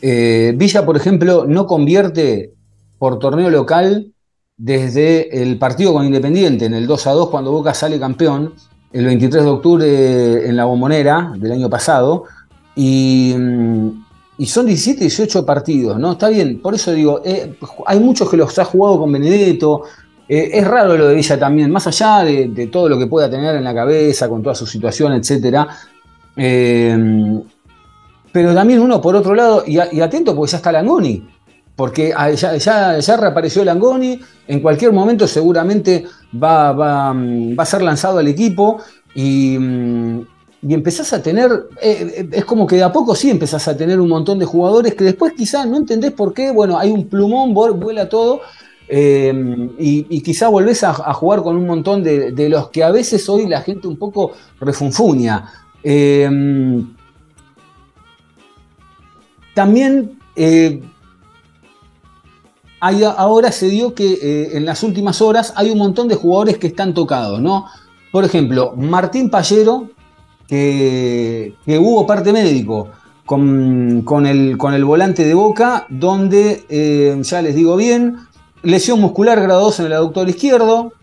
Villa, 0.00 0.86
por 0.86 0.96
ejemplo, 0.96 1.44
no 1.46 1.66
convierte 1.66 2.54
por 2.98 3.18
torneo 3.18 3.50
local 3.50 4.12
desde 4.56 5.42
el 5.42 5.58
partido 5.58 5.94
con 5.94 6.04
Independiente, 6.04 6.66
en 6.66 6.74
el 6.74 6.86
2 6.86 7.06
a 7.06 7.12
2, 7.12 7.30
cuando 7.30 7.50
Boca 7.50 7.72
sale 7.72 7.98
campeón, 7.98 8.52
el 8.92 9.06
23 9.06 9.42
de 9.42 9.48
octubre 9.48 10.48
en 10.48 10.54
la 10.54 10.66
bombonera 10.66 11.32
del 11.36 11.52
año 11.52 11.70
pasado, 11.70 12.24
y, 12.76 13.34
y 14.36 14.46
son 14.46 14.66
17, 14.66 15.00
18 15.00 15.46
partidos, 15.46 15.98
¿no? 15.98 16.12
Está 16.12 16.28
bien, 16.28 16.60
por 16.60 16.74
eso 16.74 16.92
digo, 16.92 17.22
eh, 17.24 17.54
hay 17.86 18.00
muchos 18.00 18.28
que 18.30 18.36
los 18.36 18.58
ha 18.58 18.66
jugado 18.66 19.00
con 19.00 19.10
Benedetto, 19.10 19.84
eh, 20.28 20.50
es 20.52 20.66
raro 20.66 20.94
lo 20.94 21.08
de 21.08 21.14
Villa 21.14 21.38
también, 21.38 21.70
más 21.70 21.86
allá 21.86 22.22
de, 22.22 22.48
de, 22.48 22.66
todo 22.66 22.88
lo 22.88 22.98
que 22.98 23.06
pueda 23.06 23.30
tener 23.30 23.56
en 23.56 23.64
la 23.64 23.74
cabeza, 23.74 24.28
con 24.28 24.42
toda 24.42 24.54
su 24.54 24.66
situación, 24.66 25.14
etc. 25.14 25.66
Eh, 26.36 27.42
pero 28.32 28.54
también 28.54 28.80
uno, 28.80 29.00
por 29.00 29.16
otro 29.16 29.34
lado, 29.34 29.64
y, 29.66 29.78
atento 29.78 30.34
porque 30.34 30.52
ya 30.52 30.56
está 30.58 30.72
Langoni, 30.72 31.26
porque 31.74 32.14
ya, 32.36 32.56
ya, 32.56 32.98
ya, 32.98 33.16
reapareció 33.16 33.64
Langoni, 33.64 34.20
en 34.46 34.60
cualquier 34.60 34.92
momento 34.92 35.26
seguramente 35.26 36.04
va, 36.32 36.72
va, 36.72 37.12
va 37.12 37.62
a 37.62 37.66
ser 37.66 37.82
lanzado 37.82 38.18
al 38.18 38.28
equipo 38.28 38.78
y, 39.14 39.56
y 40.62 40.74
empezás 40.74 41.12
a 41.12 41.22
tener, 41.22 41.50
eh, 41.80 42.28
es 42.30 42.44
como 42.44 42.66
que 42.66 42.76
de 42.76 42.82
a 42.82 42.92
poco 42.92 43.14
sí 43.14 43.30
empezás 43.30 43.66
a 43.66 43.76
tener 43.76 43.98
un 43.98 44.08
montón 44.08 44.38
de 44.38 44.44
jugadores 44.44 44.94
que 44.94 45.04
después 45.04 45.32
quizás 45.32 45.66
no 45.66 45.76
entendés 45.76 46.12
por 46.12 46.34
qué, 46.34 46.50
bueno, 46.50 46.78
hay 46.78 46.90
un 46.90 47.08
plumón, 47.08 47.54
vuela 47.54 48.08
todo. 48.08 48.42
Eh, 48.92 49.32
y, 49.78 50.04
y, 50.10 50.20
quizá 50.20 50.48
volvés 50.48 50.82
a, 50.82 50.92
jugar 50.92 51.42
con 51.44 51.56
un 51.56 51.64
montón 51.64 52.02
de, 52.02 52.32
de, 52.32 52.48
los 52.48 52.70
que 52.70 52.82
a 52.82 52.90
veces 52.90 53.28
hoy 53.28 53.46
la 53.46 53.60
gente 53.60 53.86
un 53.86 53.96
poco 53.96 54.32
refunfuña. 54.58 55.48
Eh, 55.84 56.28
también 59.60 60.18
eh, 60.36 60.80
hay, 62.80 63.04
ahora 63.04 63.52
se 63.52 63.68
dio 63.68 63.94
que 63.94 64.14
eh, 64.14 64.56
en 64.56 64.64
las 64.64 64.82
últimas 64.82 65.20
horas 65.20 65.52
hay 65.54 65.68
un 65.68 65.76
montón 65.76 66.08
de 66.08 66.14
jugadores 66.14 66.56
que 66.56 66.68
están 66.68 66.94
tocados, 66.94 67.42
¿no? 67.42 67.66
Por 68.10 68.24
ejemplo, 68.24 68.72
Martín 68.74 69.28
Pallero, 69.28 69.90
que, 70.48 71.56
que 71.66 71.78
hubo 71.78 72.06
parte 72.06 72.32
médico 72.32 72.88
con, 73.26 74.00
con, 74.00 74.24
el, 74.24 74.56
con, 74.56 74.72
el, 74.72 74.82
volante 74.82 75.26
de 75.26 75.34
boca, 75.34 75.84
donde, 75.90 76.64
eh, 76.70 77.18
ya 77.20 77.42
les 77.42 77.54
digo 77.54 77.76
bien, 77.76 78.16
lesión 78.62 78.98
muscular 78.98 79.38
grado 79.42 79.60
2 79.64 79.80
en 79.80 79.86
el 79.86 79.92
aductor 79.92 80.26
izquierdo. 80.26 80.94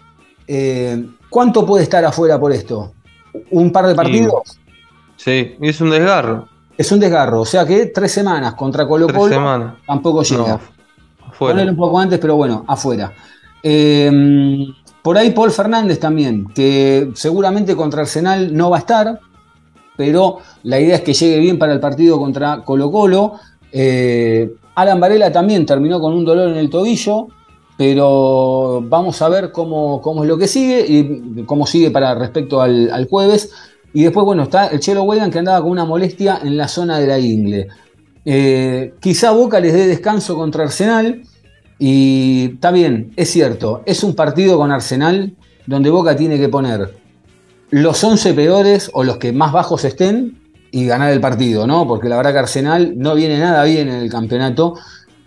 Eh, 0.47 1.05
¿Cuánto 1.29 1.63
puede 1.63 1.83
estar 1.83 2.03
afuera 2.03 2.39
por 2.39 2.51
esto? 2.53 2.91
¿Un 3.51 3.71
par 3.71 3.85
de 3.85 3.93
partidos? 3.93 4.59
Sí 5.15 5.55
es 5.61 5.79
un 5.79 5.91
desgarro. 5.91 6.56
Es 6.77 6.91
un 6.91 6.99
desgarro, 6.99 7.41
o 7.41 7.45
sea 7.45 7.65
que 7.65 7.87
tres 7.87 8.11
semanas 8.11 8.53
contra 8.53 8.87
Colo 8.87 9.07
Colo 9.07 9.73
tampoco 9.85 10.21
llega. 10.21 10.59
No. 11.39 11.71
Un 11.71 11.75
poco 11.75 11.99
antes, 11.99 12.19
pero 12.19 12.35
bueno, 12.35 12.63
afuera. 12.67 13.11
Eh, 13.63 14.67
por 15.01 15.17
ahí 15.17 15.31
Paul 15.31 15.51
Fernández 15.51 15.99
también, 15.99 16.47
que 16.53 17.11
seguramente 17.15 17.75
contra 17.75 18.01
Arsenal 18.01 18.55
no 18.55 18.69
va 18.69 18.77
a 18.77 18.79
estar, 18.79 19.19
pero 19.95 20.39
la 20.63 20.79
idea 20.79 20.95
es 20.95 21.01
que 21.01 21.13
llegue 21.13 21.39
bien 21.39 21.57
para 21.57 21.73
el 21.73 21.79
partido 21.79 22.19
contra 22.19 22.63
Colo 22.63 22.91
Colo. 22.91 23.33
Eh, 23.71 24.53
Alan 24.75 24.99
Varela 24.99 25.31
también 25.31 25.65
terminó 25.65 25.99
con 25.99 26.13
un 26.13 26.25
dolor 26.25 26.49
en 26.49 26.57
el 26.57 26.69
tobillo, 26.69 27.27
pero 27.77 28.83
vamos 28.85 29.21
a 29.21 29.29
ver 29.29 29.51
cómo, 29.51 30.01
cómo 30.01 30.23
es 30.23 30.29
lo 30.29 30.37
que 30.37 30.47
sigue 30.47 30.85
y 30.87 31.43
cómo 31.45 31.65
sigue 31.65 31.89
para 31.89 32.13
respecto 32.13 32.61
al, 32.61 32.91
al 32.91 33.07
jueves. 33.07 33.51
Y 33.93 34.03
después, 34.03 34.25
bueno, 34.25 34.43
está 34.43 34.67
el 34.67 34.79
Chelo 34.79 35.03
Wedan 35.03 35.31
que 35.31 35.39
andaba 35.39 35.61
con 35.61 35.71
una 35.71 35.85
molestia 35.85 36.39
en 36.43 36.57
la 36.57 36.67
zona 36.67 36.99
de 36.99 37.07
la 37.07 37.19
ingle. 37.19 37.67
Eh, 38.25 38.93
quizá 38.99 39.31
Boca 39.31 39.59
les 39.59 39.73
dé 39.73 39.87
descanso 39.87 40.35
contra 40.35 40.63
Arsenal 40.63 41.23
y 41.79 42.51
está 42.55 42.71
bien, 42.71 43.13
es 43.15 43.31
cierto, 43.31 43.83
es 43.85 44.03
un 44.03 44.15
partido 44.15 44.57
con 44.57 44.71
Arsenal 44.71 45.33
donde 45.65 45.89
Boca 45.89 46.15
tiene 46.15 46.37
que 46.37 46.49
poner 46.49 46.93
los 47.69 48.03
11 48.03 48.33
peores 48.33 48.89
o 48.93 49.03
los 49.03 49.17
que 49.17 49.31
más 49.31 49.51
bajos 49.51 49.85
estén 49.85 50.39
y 50.71 50.85
ganar 50.85 51.11
el 51.11 51.21
partido, 51.21 51.67
¿no? 51.67 51.87
Porque 51.87 52.09
la 52.09 52.17
verdad 52.17 52.33
que 52.33 52.39
Arsenal 52.39 52.93
no 52.97 53.15
viene 53.15 53.39
nada 53.39 53.63
bien 53.63 53.87
en 53.89 53.95
el 53.95 54.09
campeonato, 54.09 54.75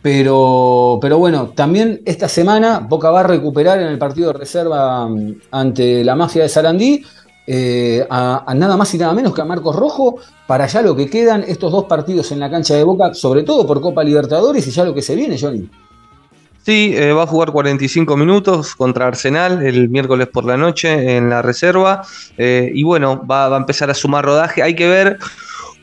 pero, 0.02 0.98
pero 1.00 1.18
bueno, 1.18 1.50
también 1.54 2.00
esta 2.04 2.28
semana 2.28 2.80
Boca 2.80 3.10
va 3.10 3.20
a 3.20 3.24
recuperar 3.24 3.80
en 3.80 3.88
el 3.88 3.98
partido 3.98 4.32
de 4.32 4.38
reserva 4.38 5.08
mm, 5.08 5.34
ante 5.50 6.04
la 6.04 6.16
mafia 6.16 6.42
de 6.42 6.48
Sarandí 6.48 7.02
eh, 7.46 8.06
a, 8.08 8.52
nada 8.54 8.76
más 8.76 8.94
y 8.94 8.98
nada 8.98 9.12
menos 9.12 9.34
que 9.34 9.42
a 9.42 9.44
Marcos 9.44 9.74
Rojo 9.74 10.16
para 10.46 10.66
ya 10.66 10.82
lo 10.82 10.94
que 10.94 11.08
quedan 11.08 11.44
estos 11.46 11.72
dos 11.72 11.84
partidos 11.84 12.30
en 12.32 12.40
la 12.40 12.50
cancha 12.50 12.74
de 12.74 12.84
Boca, 12.84 13.14
sobre 13.14 13.42
todo 13.42 13.66
por 13.66 13.80
Copa 13.80 14.04
Libertadores 14.04 14.66
y 14.66 14.70
ya 14.70 14.84
lo 14.84 14.94
que 14.94 15.02
se 15.02 15.14
viene, 15.14 15.38
Johnny. 15.38 15.68
Sí, 16.62 16.92
eh, 16.94 17.12
va 17.12 17.22
a 17.22 17.26
jugar 17.26 17.52
45 17.52 18.16
minutos 18.16 18.74
contra 18.74 19.06
Arsenal 19.06 19.64
el 19.64 19.88
miércoles 19.88 20.28
por 20.28 20.44
la 20.44 20.58
noche 20.58 21.16
en 21.16 21.30
la 21.30 21.40
reserva. 21.40 22.02
Eh, 22.36 22.70
y 22.74 22.82
bueno, 22.82 23.26
va, 23.26 23.46
a 23.46 23.56
empezar 23.56 23.90
a 23.90 23.94
sumar 23.94 24.24
rodaje. 24.24 24.62
Hay 24.62 24.74
que 24.74 24.86
ver 24.86 25.18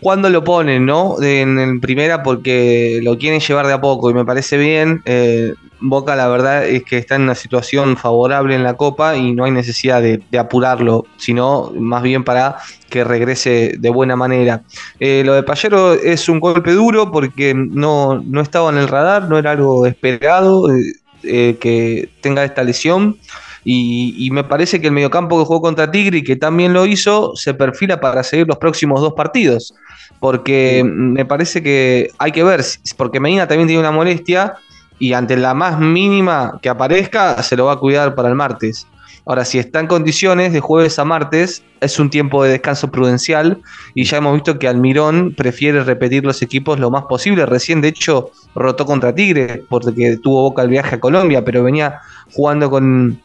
cuándo 0.02 0.30
lo 0.30 0.44
ponen, 0.44 0.86
¿no? 0.86 1.22
En, 1.22 1.60
en, 1.60 1.80
primera 1.80 2.24
porque 2.24 3.00
lo 3.04 3.18
quieren 3.18 3.40
llevar 3.40 3.68
de 3.68 3.74
a 3.74 3.82
poco 3.82 4.10
y 4.10 4.14
me 4.14 4.26
parece 4.26 4.58
bien. 4.58 5.02
Eh, 5.06 5.54
Boca 5.80 6.16
la 6.16 6.28
verdad 6.28 6.68
es 6.68 6.84
que 6.84 6.98
está 6.98 7.16
en 7.16 7.24
una 7.24 7.36
situación 7.36 7.98
favorable 7.98 8.56
en 8.56 8.64
la 8.64 8.74
Copa 8.74 9.16
y 9.16 9.34
no 9.34 9.46
hay 9.46 9.52
necesidad 9.52 10.02
de, 10.02 10.24
de 10.32 10.40
apurarlo, 10.40 11.06
sino 11.18 11.72
más 11.76 12.02
bien 12.02 12.24
para 12.24 12.58
que 12.90 13.04
regrese 13.04 13.76
de 13.78 13.90
buena 13.90 14.16
manera. 14.16 14.64
Eh, 15.00 15.22
lo 15.24 15.34
de 15.34 15.44
Payero 15.44 15.94
es 15.94 16.30
un 16.30 16.40
golpe 16.40 16.72
duro 16.72 17.12
porque 17.12 17.54
no, 17.54 18.22
no 18.26 18.42
estaba 18.42 18.72
en 18.72 18.78
el 18.78 18.88
radar, 18.88 19.30
no 19.30 19.38
era 19.38 19.52
algo 19.52 19.86
esperado 19.86 20.74
eh, 20.74 20.94
eh, 21.24 21.58
que 21.60 22.10
tenga 22.22 22.44
esta 22.44 22.64
lesión. 22.64 23.18
Y, 23.70 24.30
me 24.32 24.46
parece 24.46 24.80
que 24.80 24.88
el 24.88 24.94
mediocampo 24.94 25.38
que 25.38 25.44
jugó 25.44 25.60
contra 25.60 25.92
Tigre 25.92 26.20
y 26.20 26.24
que 26.24 26.38
también 26.38 26.72
lo 26.72 26.86
hizo, 26.86 27.36
se 27.36 27.54
perfila 27.54 28.00
para 28.00 28.24
seguir 28.24 28.48
los 28.48 28.58
próximos 28.60 29.02
dos 29.02 29.12
partidos. 29.12 29.74
Porque 30.22 30.86
me 30.86 31.26
parece 31.26 31.62
que 31.62 32.10
hay 32.18 32.32
que 32.32 32.46
ver, 32.46 32.64
porque 32.96 33.20
Medina 33.20 33.46
también 33.46 33.68
tiene 33.68 33.82
una 33.82 33.92
molestia 33.92 34.54
y 35.00 35.12
ante 35.12 35.36
la 35.36 35.54
más 35.54 35.82
mínima 35.82 36.60
que 36.62 36.70
aparezca, 36.70 37.44
se 37.44 37.58
lo 37.58 37.66
va 37.66 37.74
a 37.74 37.76
cuidar 37.76 38.16
para 38.16 38.30
el 38.30 38.36
martes. 38.36 38.88
Ahora, 39.26 39.44
si 39.44 39.60
está 39.60 39.82
en 39.82 39.88
condiciones 39.88 40.54
de 40.54 40.62
jueves 40.62 40.98
a 40.98 41.04
martes, 41.04 41.62
es 41.82 42.00
un 42.00 42.10
tiempo 42.10 42.46
de 42.46 42.52
descanso 42.52 42.90
prudencial 42.90 43.60
y 43.94 44.06
ya 44.06 44.20
hemos 44.20 44.34
visto 44.34 44.58
que 44.58 44.70
Almirón 44.70 45.34
prefiere 45.36 45.84
repetir 45.84 46.24
los 46.24 46.42
equipos 46.42 46.80
lo 46.80 46.90
más 46.90 47.04
posible. 47.04 47.46
Recién, 47.46 47.82
de 47.82 47.90
hecho, 47.90 48.32
rotó 48.56 48.86
contra 48.86 49.14
Tigre 49.14 49.62
porque 49.68 50.18
tuvo 50.24 50.44
boca 50.44 50.62
el 50.62 50.70
viaje 50.70 50.96
a 50.96 51.00
Colombia, 51.02 51.44
pero 51.44 51.62
venía 51.64 52.00
jugando 52.32 52.70
con 52.70 53.22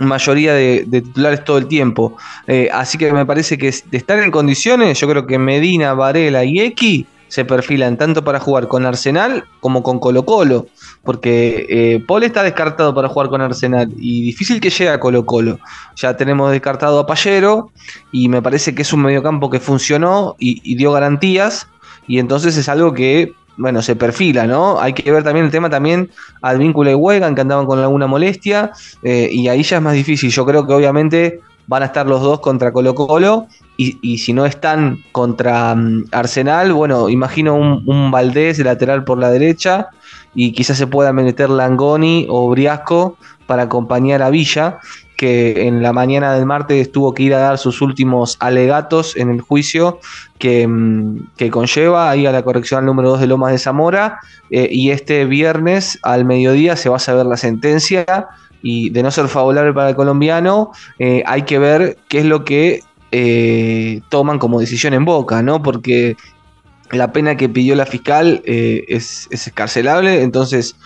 mayoría 0.00 0.54
de, 0.54 0.84
titulares 0.90 1.44
todo 1.44 1.58
el 1.58 1.66
tiempo. 1.66 2.16
Eh, 2.46 2.68
así 2.72 2.98
que 2.98 3.12
me 3.12 3.26
parece 3.26 3.58
que 3.58 3.70
de 3.70 3.96
estar 3.96 4.18
en 4.18 4.30
condiciones, 4.30 4.98
yo 4.98 5.08
creo 5.08 5.26
que 5.26 5.38
Medina, 5.38 5.94
Varela 5.94 6.44
y 6.44 6.60
X 6.60 7.06
se 7.28 7.44
perfilan 7.44 7.96
tanto 7.96 8.24
para 8.24 8.40
jugar 8.40 8.66
con 8.66 8.84
Arsenal 8.84 9.44
como 9.60 9.84
con 9.84 10.00
Colo 10.00 10.24
Colo, 10.24 10.66
porque 11.04 11.66
eh, 11.68 12.04
Paul 12.06 12.24
está 12.24 12.42
descartado 12.42 12.92
para 12.92 13.08
jugar 13.08 13.28
con 13.28 13.40
Arsenal 13.40 13.88
y 13.96 14.22
difícil 14.22 14.60
que 14.60 14.70
llegue 14.70 14.90
a 14.90 14.98
Colo 14.98 15.24
Colo. 15.24 15.60
Ya 15.94 16.16
tenemos 16.16 16.50
descartado 16.50 16.98
a 16.98 17.06
Payero 17.06 17.70
y 18.10 18.28
me 18.28 18.42
parece 18.42 18.74
que 18.74 18.82
es 18.82 18.92
un 18.92 19.02
mediocampo 19.02 19.48
que 19.48 19.60
funcionó 19.60 20.34
y 20.40 20.74
dio 20.74 20.90
garantías 20.90 21.68
y 22.10 22.18
entonces 22.18 22.56
es 22.56 22.68
algo 22.68 22.92
que 22.92 23.34
bueno, 23.60 23.82
se 23.82 23.94
perfila, 23.94 24.46
¿no? 24.46 24.80
Hay 24.80 24.94
que 24.94 25.12
ver 25.12 25.22
también 25.22 25.44
el 25.44 25.52
tema 25.52 25.68
también 25.68 26.10
al 26.40 26.58
vínculo 26.58 26.88
de 26.88 26.96
Wegan, 26.96 27.34
que 27.34 27.42
andaban 27.42 27.66
con 27.66 27.78
alguna 27.78 28.06
molestia, 28.06 28.72
eh, 29.02 29.28
y 29.30 29.48
ahí 29.48 29.62
ya 29.62 29.76
es 29.76 29.82
más 29.82 29.92
difícil. 29.92 30.30
Yo 30.30 30.46
creo 30.46 30.66
que 30.66 30.72
obviamente 30.72 31.40
van 31.66 31.82
a 31.82 31.86
estar 31.86 32.06
los 32.06 32.22
dos 32.22 32.40
contra 32.40 32.72
Colo 32.72 32.94
Colo, 32.94 33.46
y, 33.76 33.98
y 34.02 34.18
si 34.18 34.32
no 34.32 34.46
están 34.46 34.98
contra 35.12 35.74
um, 35.74 36.04
Arsenal, 36.10 36.72
bueno, 36.72 37.08
imagino 37.10 37.54
un, 37.54 37.82
un, 37.86 38.10
Valdés 38.10 38.58
lateral 38.60 39.04
por 39.04 39.18
la 39.18 39.30
derecha, 39.30 39.88
y 40.34 40.52
quizás 40.52 40.78
se 40.78 40.86
pueda 40.86 41.12
meter 41.12 41.50
Langoni 41.50 42.26
o 42.30 42.48
Briasco 42.48 43.18
para 43.46 43.64
acompañar 43.64 44.22
a 44.22 44.30
Villa, 44.30 44.78
que 45.20 45.66
en 45.66 45.82
la 45.82 45.92
mañana 45.92 46.32
del 46.32 46.46
martes 46.46 46.90
tuvo 46.90 47.12
que 47.12 47.24
ir 47.24 47.34
a 47.34 47.40
dar 47.40 47.58
sus 47.58 47.82
últimos 47.82 48.38
alegatos 48.40 49.18
en 49.18 49.28
el 49.28 49.42
juicio 49.42 50.00
que, 50.38 50.66
que 51.36 51.50
conlleva 51.50 52.08
ahí 52.08 52.24
a 52.24 52.32
la 52.32 52.42
corrección 52.42 52.86
número 52.86 53.10
2 53.10 53.20
de 53.20 53.26
Lomas 53.26 53.52
de 53.52 53.58
Zamora. 53.58 54.20
Eh, 54.48 54.70
y 54.72 54.92
este 54.92 55.26
viernes 55.26 55.98
al 56.04 56.24
mediodía 56.24 56.74
se 56.74 56.88
va 56.88 56.96
a 56.96 57.00
saber 57.00 57.26
la 57.26 57.36
sentencia. 57.36 58.28
Y 58.62 58.88
de 58.88 59.02
no 59.02 59.10
ser 59.10 59.28
favorable 59.28 59.74
para 59.74 59.90
el 59.90 59.94
colombiano, 59.94 60.70
eh, 60.98 61.22
hay 61.26 61.42
que 61.42 61.58
ver 61.58 61.98
qué 62.08 62.20
es 62.20 62.24
lo 62.24 62.46
que 62.46 62.80
eh, 63.12 64.00
toman 64.08 64.38
como 64.38 64.58
decisión 64.58 64.94
en 64.94 65.04
boca, 65.04 65.42
¿no? 65.42 65.62
Porque 65.62 66.16
la 66.92 67.12
pena 67.12 67.36
que 67.36 67.50
pidió 67.50 67.74
la 67.74 67.84
fiscal 67.84 68.40
es, 68.46 69.28
es, 69.30 69.46
escarcelable, 69.46 70.22
entonces 70.22 70.76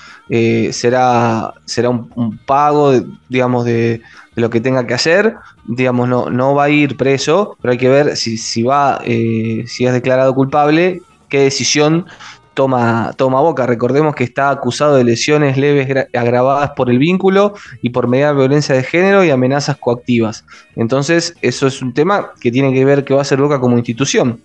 será, 0.72 1.54
será 1.66 1.88
un, 1.88 2.38
pago, 2.44 2.92
digamos, 3.28 3.64
de, 3.64 4.02
lo 4.34 4.50
que 4.50 4.60
tenga 4.60 4.86
que 4.86 4.94
hacer. 4.94 5.36
Digamos, 5.66 6.08
no, 6.08 6.30
no 6.30 6.54
va 6.54 6.64
a 6.64 6.70
ir 6.70 6.96
preso, 6.96 7.56
pero 7.60 7.72
hay 7.72 7.78
que 7.78 7.88
ver 7.88 8.16
si, 8.16 8.36
si 8.38 8.62
va, 8.62 9.00
si 9.04 9.86
es 9.86 9.92
declarado 9.92 10.34
culpable, 10.34 11.02
qué 11.28 11.40
decisión 11.40 12.06
toma, 12.54 13.12
toma 13.16 13.40
boca. 13.40 13.66
Recordemos 13.66 14.14
que 14.14 14.24
está 14.24 14.50
acusado 14.50 14.96
de 14.96 15.04
lesiones 15.04 15.56
leves 15.56 16.08
agravadas 16.14 16.70
por 16.70 16.90
el 16.90 16.98
vínculo 16.98 17.54
y 17.82 17.90
por 17.90 18.08
medida 18.08 18.28
de 18.28 18.38
violencia 18.38 18.74
de 18.74 18.82
género 18.82 19.24
y 19.24 19.30
amenazas 19.30 19.76
coactivas. 19.76 20.44
Entonces, 20.76 21.36
eso 21.42 21.66
es 21.66 21.82
un 21.82 21.92
tema 21.92 22.32
que 22.40 22.50
tiene 22.50 22.72
que 22.72 22.84
ver 22.84 23.04
qué 23.04 23.14
va 23.14 23.20
a 23.20 23.22
hacer 23.22 23.40
Boca 23.40 23.60
como 23.60 23.76
institución. 23.76 24.40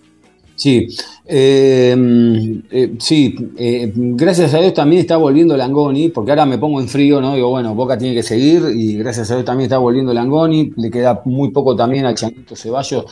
Sí, 0.59 0.89
eh, 1.25 1.95
eh, 2.69 2.93
sí, 2.99 3.33
eh, 3.57 3.93
gracias 3.95 4.53
a 4.53 4.59
Dios 4.59 4.73
también 4.73 4.99
está 4.99 5.15
volviendo 5.15 5.55
Langoni, 5.55 6.09
porque 6.09 6.31
ahora 6.31 6.45
me 6.45 6.57
pongo 6.57 6.81
en 6.81 6.89
frío, 6.89 7.21
¿no? 7.21 7.33
Digo, 7.35 7.49
bueno, 7.49 7.73
Boca 7.75 7.97
tiene 7.97 8.13
que 8.13 8.23
seguir 8.23 8.63
y 8.75 8.97
gracias 8.97 9.31
a 9.31 9.35
Dios 9.35 9.45
también 9.45 9.67
está 9.67 9.77
volviendo 9.77 10.13
Langoni, 10.13 10.73
le 10.75 10.91
queda 10.91 11.21
muy 11.23 11.51
poco 11.51 11.77
también 11.77 12.05
al 12.05 12.15
Chanito 12.15 12.57
Ceballos 12.57 13.05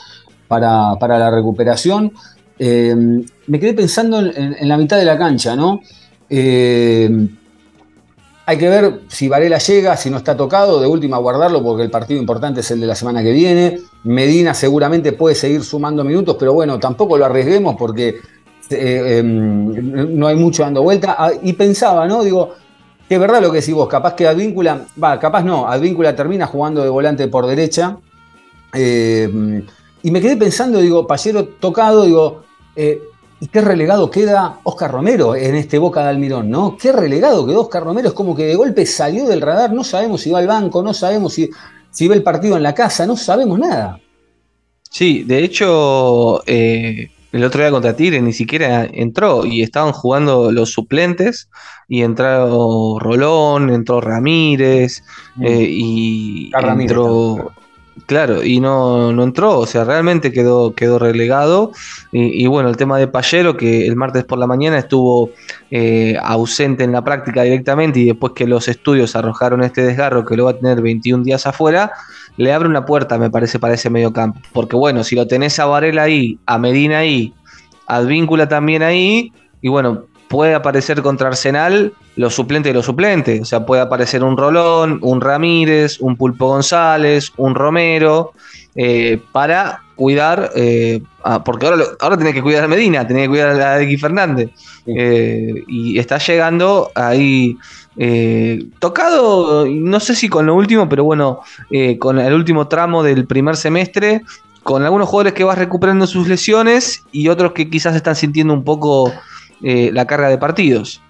para, 0.50 0.96
para 1.00 1.18
la 1.18 1.32
recuperación. 1.32 2.12
Eh, 2.60 2.94
me 3.48 3.60
quedé 3.62 3.74
pensando 3.74 4.20
en, 4.20 4.68
la 4.68 4.76
mitad 4.76 4.98
de 4.98 5.06
la 5.06 5.18
cancha, 5.18 5.56
¿no? 5.56 5.80
Eh, 8.48 8.52
hay 8.52 8.58
que 8.58 8.70
ver 8.70 9.02
si 9.08 9.28
Varela 9.28 9.58
llega, 9.58 9.98
si 9.98 10.10
no 10.10 10.18
está 10.18 10.36
tocado, 10.36 10.80
de 10.80 10.88
última 10.88 11.18
guardarlo 11.18 11.62
porque 11.62 11.84
el 11.84 11.92
partido 11.92 12.20
importante 12.20 12.62
es 12.62 12.72
el 12.72 12.80
de 12.80 12.88
la 12.88 12.96
semana 12.96 13.22
que 13.22 13.32
viene. 13.32 13.82
Medina 14.04 14.54
seguramente 14.54 15.12
puede 15.12 15.36
seguir 15.36 15.64
sumando 15.64 16.04
minutos, 16.04 16.38
pero 16.40 16.54
bueno, 16.54 16.80
tampoco 16.80 17.18
lo 17.18 17.26
arriesguemos 17.26 17.76
porque 17.78 18.16
eh, 18.70 19.18
em, 19.20 20.18
no 20.18 20.28
hay 20.28 20.36
mucho 20.36 20.64
dando 20.64 20.82
vuelta. 20.82 21.16
Ah, 21.18 21.32
y 21.42 21.54
pensaba, 21.54 22.08
¿no? 22.08 22.24
Digo, 22.24 22.54
que 23.08 23.16
es 23.16 23.20
verdad 23.20 23.42
lo 23.42 23.52
que 23.52 23.60
decís 23.60 23.74
vos, 23.74 23.88
capaz 23.88 24.14
que 24.14 24.28
Advíncula, 24.28 24.86
va, 25.02 25.20
capaz 25.20 25.44
no, 25.44 25.68
Advíncula 25.68 26.16
termina 26.16 26.48
jugando 26.48 26.84
de 26.84 26.90
volante 26.90 27.28
por 27.28 27.46
derecha. 27.46 27.98
y 28.74 30.12
me 30.12 30.22
quedé 30.22 30.38
pensando, 30.38 30.80
digo, 30.80 31.06
Pallero 31.06 31.46
tocado, 31.46 32.06
digo, 32.06 32.44
eh, 32.76 33.02
¿Y 33.40 33.48
qué 33.48 33.62
relegado 33.62 34.10
queda 34.10 34.60
Oscar 34.64 34.92
Romero 34.92 35.36
en 35.36 35.56
este 35.56 35.78
Boca 35.78 36.04
de 36.04 36.10
Almirón, 36.10 36.50
no? 36.50 36.76
Qué 36.76 36.92
relegado 36.92 37.46
quedó 37.46 37.62
Oscar 37.62 37.84
Romero, 37.84 38.08
es 38.08 38.14
como 38.14 38.36
que 38.36 38.46
de 38.46 38.56
golpe 38.56 38.86
salió 38.86 39.28
del 39.28 39.42
radar, 39.42 39.72
no 39.74 39.84
sabemos 39.84 40.22
si 40.22 40.32
va 40.32 40.40
al 40.40 40.48
banco, 40.48 40.82
no 40.82 40.94
sabemos 40.94 41.34
si, 41.34 41.50
si 41.92 42.08
ve 42.08 42.16
el 42.16 42.24
partido 42.24 42.58
en 42.58 42.64
la 42.64 42.74
casa, 42.74 43.06
no 43.06 43.16
sabemos 43.16 43.60
nada. 43.60 44.00
Sí, 44.90 45.24
de 45.24 45.44
hecho, 45.44 46.42
eh, 46.48 47.12
el 47.32 47.44
otro 47.44 47.62
día 47.62 47.70
contra 47.70 47.96
Tigre 47.96 48.22
ni 48.22 48.34
siquiera 48.34 48.88
entró 48.92 49.46
y 49.46 49.62
estaban 49.62 49.92
jugando 49.92 50.52
los 50.52 50.72
suplentes 50.72 51.50
y 51.88 52.02
entró 52.02 52.98
Rolón, 53.00 53.70
entró 53.70 54.02
Ramírez 54.02 55.04
mm. 55.36 55.46
eh, 55.46 55.68
y 55.70 56.52
entró... 56.56 57.52
Claro, 58.06 58.44
y 58.44 58.60
no, 58.60 59.12
no, 59.12 59.24
entró, 59.24 59.60
o 59.60 59.66
sea, 59.66 59.84
realmente 59.84 60.32
quedó, 60.32 60.74
quedó 60.76 61.00
relegado. 61.00 61.72
Y, 62.12 62.46
bueno, 62.48 62.70
el 62.70 62.78
tema 62.78 62.98
de 63.00 63.08
Payero, 63.08 63.58
que 63.58 63.88
el 63.88 63.96
martes 63.96 64.24
por 64.24 64.38
la 64.38 64.48
mañana 64.48 64.78
estuvo 64.78 65.32
eh, 65.72 66.16
ausente 66.22 66.84
en 66.84 66.92
la 66.92 67.04
práctica 67.04 67.44
directamente 67.44 68.00
y 68.00 68.06
después 68.06 68.34
que 68.34 68.46
los 68.46 68.68
estudios 68.68 69.16
arrojaron 69.16 69.64
este 69.64 69.82
desgarro 69.82 70.26
que 70.26 70.38
lo 70.38 70.46
va 70.46 70.52
a 70.52 70.58
tener 70.58 70.82
21 70.82 71.24
días 71.24 71.48
afuera, 71.48 71.92
le 72.38 72.54
abre 72.54 72.70
una 72.70 72.86
puerta, 72.86 73.18
me 73.18 73.30
parece, 73.30 73.60
para 73.60 73.74
ese 73.74 73.90
medio 73.90 74.14
campo. 74.14 74.40
Porque 74.54 74.76
bueno, 74.76 75.04
si 75.04 75.16
lo 75.16 75.28
tenés 75.28 75.60
a 75.60 75.66
Varela 75.66 76.04
ahí, 76.04 76.40
a 76.46 76.58
Medina 76.58 77.00
ahí, 77.00 77.34
a 77.88 77.98
Advíncula 77.98 78.48
también 78.48 78.84
ahí, 78.84 79.34
y 79.62 79.70
bueno, 79.70 80.06
puede 80.28 80.54
aparecer 80.54 81.02
contra 81.02 81.30
Arsenal 81.30 81.94
los 82.16 82.36
suplentes 82.36 82.72
de 82.72 82.74
los 82.74 82.86
suplentes. 82.86 83.42
O 83.42 83.46
sea, 83.46 83.66
puede 83.66 83.82
aparecer 83.82 84.24
un 84.24 84.38
Rolón, 84.38 85.00
un 85.02 85.22
Ramírez, 85.22 86.00
un 86.00 86.16
Pulpo 86.16 86.48
González, 86.48 87.32
un 87.38 87.56
Romero, 87.56 88.34
eh, 88.76 89.20
para 89.32 89.82
cuidar, 89.96 90.52
eh, 90.56 91.02
porque 91.44 91.66
ahora, 91.66 91.84
ahora 92.00 92.16
tenés 92.16 92.36
que 92.36 92.44
cuidar 92.44 92.64
a 92.64 92.68
Medina, 92.68 93.08
tenés 93.08 93.24
que 93.24 93.30
cuidar 93.30 93.60
a 93.60 93.82
X 93.82 94.00
Fernández. 94.00 94.52
Eh, 94.86 95.64
y 95.68 95.98
está 95.98 96.20
llegando 96.20 96.92
ahí 96.94 97.58
tocado, 98.78 99.66
no 99.68 100.00
sé 100.00 100.14
si 100.14 100.30
con 100.30 100.46
lo 100.46 100.54
último, 100.54 100.88
pero 100.88 101.04
bueno, 101.04 101.42
con 101.98 102.20
el 102.20 102.32
último 102.32 102.68
tramo 102.68 103.02
del 103.02 103.26
primer 103.26 103.58
semestre, 103.58 104.22
con 104.62 104.84
algunos 104.84 105.10
jugadores 105.10 105.34
que 105.34 105.44
vas 105.44 105.58
recuperando 105.58 106.06
sus 106.06 106.28
lesiones 106.28 107.04
y 107.12 107.30
otros 107.30 107.54
que 107.54 107.72
quizás 107.72 107.96
están 107.96 108.16
sintiendo 108.16 108.54
un 108.54 108.64
poco 108.64 109.12
eh, 109.62 109.90
la 109.94 110.06
carga 110.06 110.30
de 110.30 110.38
partidos. 110.38 111.02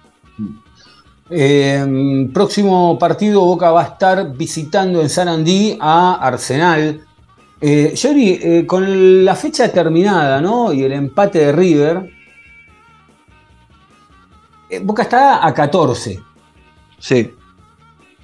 Eh, 1.30 2.28
próximo 2.32 2.98
partido, 2.98 3.44
Boca 3.44 3.70
va 3.70 3.82
a 3.82 3.86
estar 3.88 4.32
visitando 4.34 5.02
en 5.02 5.10
San 5.10 5.28
Andí 5.28 5.76
a 5.80 6.14
Arsenal. 6.14 7.04
Eh, 7.60 7.94
eh, 7.94 8.66
con 8.66 9.24
la 9.24 9.34
fecha 9.34 9.68
terminada 9.72 10.40
¿no? 10.40 10.72
y 10.72 10.84
el 10.84 10.92
empate 10.92 11.40
de 11.40 11.52
River, 11.52 12.10
Boca 14.82 15.02
está 15.02 15.46
a 15.46 15.52
14. 15.52 16.20
Sí. 16.98 17.34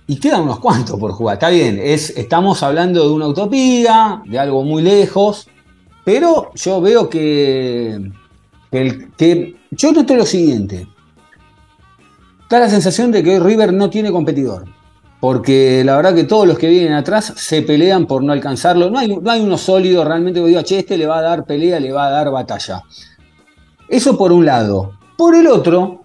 Y 0.06 0.20
quedan 0.20 0.42
unos 0.42 0.60
cuantos 0.60 0.98
por 1.00 1.12
jugar. 1.12 1.34
Está 1.34 1.48
bien, 1.48 1.80
es, 1.82 2.10
estamos 2.10 2.62
hablando 2.62 3.02
de 3.02 3.10
una 3.10 3.26
utopía, 3.26 4.22
de 4.26 4.38
algo 4.38 4.62
muy 4.62 4.82
lejos, 4.82 5.48
pero 6.04 6.52
yo 6.54 6.80
veo 6.80 7.08
que, 7.08 8.10
que 9.16 9.56
yo 9.70 9.92
noto 9.92 10.14
lo 10.14 10.26
siguiente. 10.26 10.86
Da 12.48 12.60
la 12.60 12.68
sensación 12.68 13.10
de 13.10 13.22
que 13.22 13.30
hoy 13.30 13.38
River 13.38 13.72
no 13.72 13.90
tiene 13.90 14.12
competidor. 14.12 14.64
Porque 15.20 15.82
la 15.84 15.96
verdad 15.96 16.14
que 16.14 16.24
todos 16.24 16.46
los 16.46 16.58
que 16.58 16.68
vienen 16.68 16.92
atrás 16.92 17.32
se 17.36 17.62
pelean 17.62 18.06
por 18.06 18.22
no 18.22 18.32
alcanzarlo. 18.32 18.90
No 18.90 18.98
hay, 18.98 19.16
no 19.16 19.30
hay 19.30 19.40
uno 19.40 19.56
sólido 19.56 20.04
realmente 20.04 20.40
que 20.40 20.46
diga, 20.48 20.62
che, 20.62 20.80
este 20.80 20.98
le 20.98 21.06
va 21.06 21.18
a 21.18 21.22
dar 21.22 21.44
pelea, 21.46 21.80
le 21.80 21.92
va 21.92 22.06
a 22.06 22.10
dar 22.10 22.30
batalla. 22.30 22.82
Eso 23.88 24.18
por 24.18 24.32
un 24.32 24.44
lado. 24.44 24.98
Por 25.16 25.34
el 25.34 25.46
otro, 25.46 26.02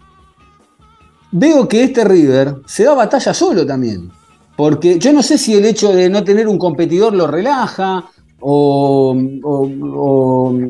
veo 1.32 1.68
que 1.68 1.84
este 1.84 2.04
River 2.04 2.62
se 2.66 2.86
da 2.86 2.94
batalla 2.94 3.34
solo 3.34 3.66
también. 3.66 4.10
Porque 4.56 5.00
yo 5.00 5.12
no 5.12 5.22
sé 5.22 5.38
si 5.38 5.54
el 5.56 5.66
hecho 5.66 5.92
de 5.92 6.10
no 6.10 6.24
tener 6.24 6.48
un 6.48 6.58
competidor 6.58 7.14
lo 7.14 7.28
relaja 7.28 8.06
o, 8.41 9.15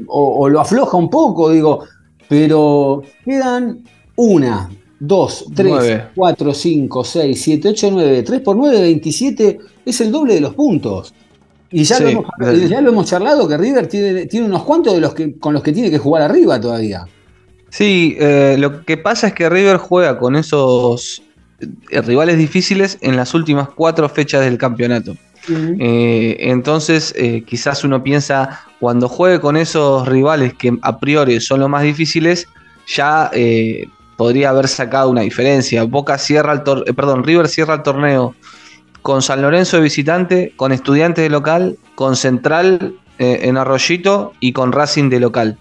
o 0.08 0.49
lo 0.49 0.60
afloja 0.60 0.97
un 0.97 1.10
poco. 1.10 1.51
Digo, 1.51 1.84
pero 2.27 3.03
quedan 3.25 3.84
una, 4.15 4.69
dos, 4.99 5.45
tres, 5.55 6.03
cuatro, 6.15 6.53
cinco, 6.53 7.03
seis, 7.03 7.41
siete, 7.41 7.69
ocho, 7.69 7.89
nueve. 7.91 8.23
Tres 8.23 8.41
por 8.41 8.55
nueve, 8.55 8.82
27 8.82 9.60
es 9.86 10.01
el 10.01 10.12
doble 10.12 10.36
de 10.36 10.41
los 10.41 10.53
puntos. 10.53 11.13
Y 11.71 11.84
ya, 11.84 11.99
lo, 11.99 12.89
hemos, 12.89 13.05
charlado 13.05 13.47
que 13.47 13.55
River 13.55 13.88
tiene, 13.88 14.25
tiene, 14.25 14.47
unos 14.47 14.63
cuantos 14.63 14.93
de 14.93 15.01
los 15.01 15.13
que, 15.13 15.38
con 15.38 15.53
los 15.53 15.62
que 15.62 15.71
tiene 15.71 15.91
que 15.91 15.99
jugar 15.99 16.23
arriba 16.23 16.60
todavía. 16.60 17.05
Sí, 17.69 18.15
eh, 18.19 18.55
lo 18.58 18.84
que 18.84 18.97
pasa 18.97 19.27
es 19.27 19.34
que 19.34 19.47
River 19.49 19.77
juega 19.77 20.17
con 20.17 20.36
esos 20.36 21.21
eh, 21.91 22.01
rivales 22.01 22.39
difíciles 22.39 22.97
en 23.01 23.15
las 23.15 23.36
últimas 23.36 23.69
cuatro 23.69 24.10
fechas 24.10 24.41
del 24.41 24.58
campeonato. 24.58 25.15
Eh, 25.47 26.38
entonces, 26.39 27.13
eh, 27.17 27.43
quizás 27.45 27.84
uno 27.84 28.04
piensa, 28.04 28.62
cuando 28.80 29.08
juegue 29.08 29.39
con 29.39 29.58
esos 29.58 30.08
rivales 30.08 30.54
que 30.54 30.78
a 30.82 30.99
priori 30.99 31.39
son 31.39 31.60
los 31.60 31.69
más 31.69 31.84
difíciles, 31.84 32.47
ya 32.88 33.30
eh, 33.34 33.88
podría 34.17 34.49
haber 34.49 34.67
sacado 34.67 35.10
una 35.10 35.21
diferencia. 35.21 35.84
Boca 35.84 36.17
cierra 36.17 36.54
el 36.54 36.62
perdón, 36.93 37.23
River 37.23 37.47
cierra 37.47 37.75
el 37.75 37.84
torneo 37.84 38.36
con 39.02 39.21
San 39.21 39.41
Lorenzo 39.41 39.78
de 39.78 39.84
visitante, 39.84 40.54
con 40.56 40.71
Estudiantes 40.71 41.23
de 41.23 41.30
local, 41.30 41.78
con 41.95 42.15
Central 42.15 42.95
en 43.17 43.58
Arroyito 43.58 44.32
y 44.39 44.54
con 44.54 44.71
Racing 44.71 45.10
de 45.10 45.19
local. 45.19 45.58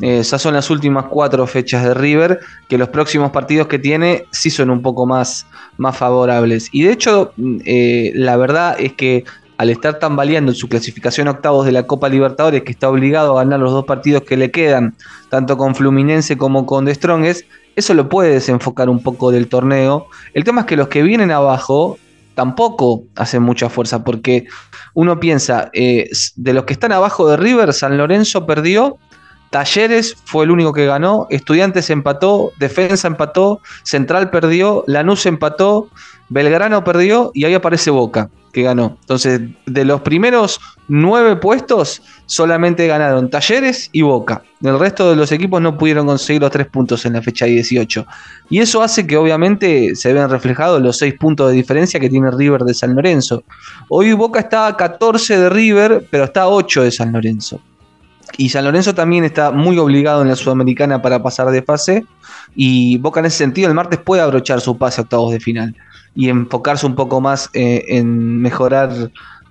Esas 0.00 0.42
son 0.42 0.54
las 0.54 0.70
últimas 0.70 1.06
cuatro 1.06 1.46
fechas 1.46 1.84
de 1.84 1.94
River, 1.94 2.40
que 2.68 2.78
los 2.78 2.88
próximos 2.88 3.30
partidos 3.30 3.66
que 3.66 3.78
tiene 3.78 4.24
sí 4.30 4.50
son 4.50 4.70
un 4.70 4.82
poco 4.82 5.06
más, 5.06 5.46
más 5.78 5.96
favorables. 5.96 6.68
Y 6.72 6.82
de 6.82 6.92
hecho, 6.92 7.32
mm, 7.36 7.58
eh, 7.64 8.12
la 8.14 8.36
verdad 8.36 8.76
es 8.78 8.92
que 8.92 9.24
al 9.58 9.70
estar 9.70 9.98
tambaleando 9.98 10.52
en 10.52 10.56
su 10.56 10.68
clasificación 10.68 11.28
octavos 11.28 11.64
de 11.64 11.72
la 11.72 11.84
Copa 11.84 12.08
Libertadores, 12.08 12.62
que 12.62 12.72
está 12.72 12.90
obligado 12.90 13.38
a 13.38 13.42
ganar 13.42 13.58
los 13.60 13.72
dos 13.72 13.86
partidos 13.86 14.22
que 14.22 14.36
le 14.36 14.50
quedan, 14.50 14.94
tanto 15.30 15.56
con 15.56 15.74
Fluminense 15.74 16.36
como 16.36 16.66
con 16.66 16.84
The 16.84 16.94
Strongest, 16.94 17.46
eso 17.74 17.94
lo 17.94 18.08
puede 18.08 18.32
desenfocar 18.32 18.88
un 18.88 19.02
poco 19.02 19.30
del 19.30 19.48
torneo. 19.48 20.08
El 20.34 20.44
tema 20.44 20.62
es 20.62 20.66
que 20.66 20.76
los 20.76 20.88
que 20.88 21.02
vienen 21.02 21.30
abajo 21.30 21.98
tampoco 22.34 23.04
hacen 23.16 23.42
mucha 23.42 23.70
fuerza, 23.70 24.04
porque 24.04 24.46
uno 24.94 25.18
piensa, 25.18 25.70
eh, 25.72 26.08
de 26.36 26.52
los 26.52 26.64
que 26.64 26.74
están 26.74 26.92
abajo 26.92 27.28
de 27.28 27.36
River, 27.36 27.72
San 27.72 27.96
Lorenzo 27.96 28.46
perdió 28.46 28.98
Talleres 29.50 30.16
fue 30.24 30.44
el 30.44 30.50
único 30.50 30.72
que 30.72 30.86
ganó, 30.86 31.26
Estudiantes 31.30 31.90
empató, 31.90 32.52
Defensa 32.58 33.08
empató, 33.08 33.60
Central 33.84 34.30
perdió, 34.30 34.84
Lanús 34.86 35.26
empató, 35.26 35.88
Belgrano 36.28 36.82
perdió 36.84 37.30
y 37.34 37.44
ahí 37.44 37.54
aparece 37.54 37.90
Boca. 37.90 38.30
que 38.52 38.62
ganó. 38.62 38.96
Entonces, 39.02 39.42
de 39.66 39.84
los 39.84 40.00
primeros 40.00 40.58
nueve 40.88 41.36
puestos, 41.36 42.02
solamente 42.24 42.86
ganaron 42.86 43.28
Talleres 43.28 43.90
y 43.92 44.00
Boca. 44.00 44.42
El 44.62 44.78
resto 44.78 45.10
de 45.10 45.16
los 45.16 45.30
equipos 45.30 45.60
no 45.60 45.76
pudieron 45.76 46.06
conseguir 46.06 46.40
los 46.40 46.50
tres 46.50 46.66
puntos 46.66 47.04
en 47.04 47.12
la 47.12 47.22
fecha 47.22 47.44
18. 47.44 48.06
Y 48.48 48.60
eso 48.60 48.82
hace 48.82 49.06
que 49.06 49.18
obviamente 49.18 49.94
se 49.94 50.12
vean 50.14 50.30
reflejados 50.30 50.80
los 50.80 50.96
seis 50.96 51.14
puntos 51.20 51.50
de 51.50 51.56
diferencia 51.56 52.00
que 52.00 52.08
tiene 52.08 52.30
River 52.30 52.62
de 52.62 52.72
San 52.72 52.94
Lorenzo. 52.94 53.44
Hoy 53.90 54.14
Boca 54.14 54.40
está 54.40 54.68
a 54.68 54.76
14 54.76 55.38
de 55.38 55.50
River, 55.50 56.08
pero 56.10 56.24
está 56.24 56.42
a 56.42 56.48
8 56.48 56.84
de 56.84 56.90
San 56.90 57.12
Lorenzo. 57.12 57.60
Y 58.36 58.48
San 58.48 58.64
Lorenzo 58.64 58.94
también 58.94 59.24
está 59.24 59.50
muy 59.50 59.78
obligado 59.78 60.22
en 60.22 60.28
la 60.28 60.36
Sudamericana 60.36 61.00
para 61.00 61.22
pasar 61.22 61.50
de 61.50 61.62
fase. 61.62 62.04
Y 62.54 62.98
Boca 62.98 63.20
en 63.20 63.26
ese 63.26 63.38
sentido 63.38 63.68
el 63.68 63.74
martes 63.74 63.98
puede 63.98 64.22
abrochar 64.22 64.60
su 64.60 64.76
pase 64.76 65.00
a 65.00 65.04
octavos 65.04 65.32
de 65.32 65.40
final 65.40 65.74
y 66.14 66.28
enfocarse 66.28 66.86
un 66.86 66.94
poco 66.94 67.20
más 67.20 67.50
eh, 67.52 67.84
en 67.88 68.40
mejorar 68.40 68.90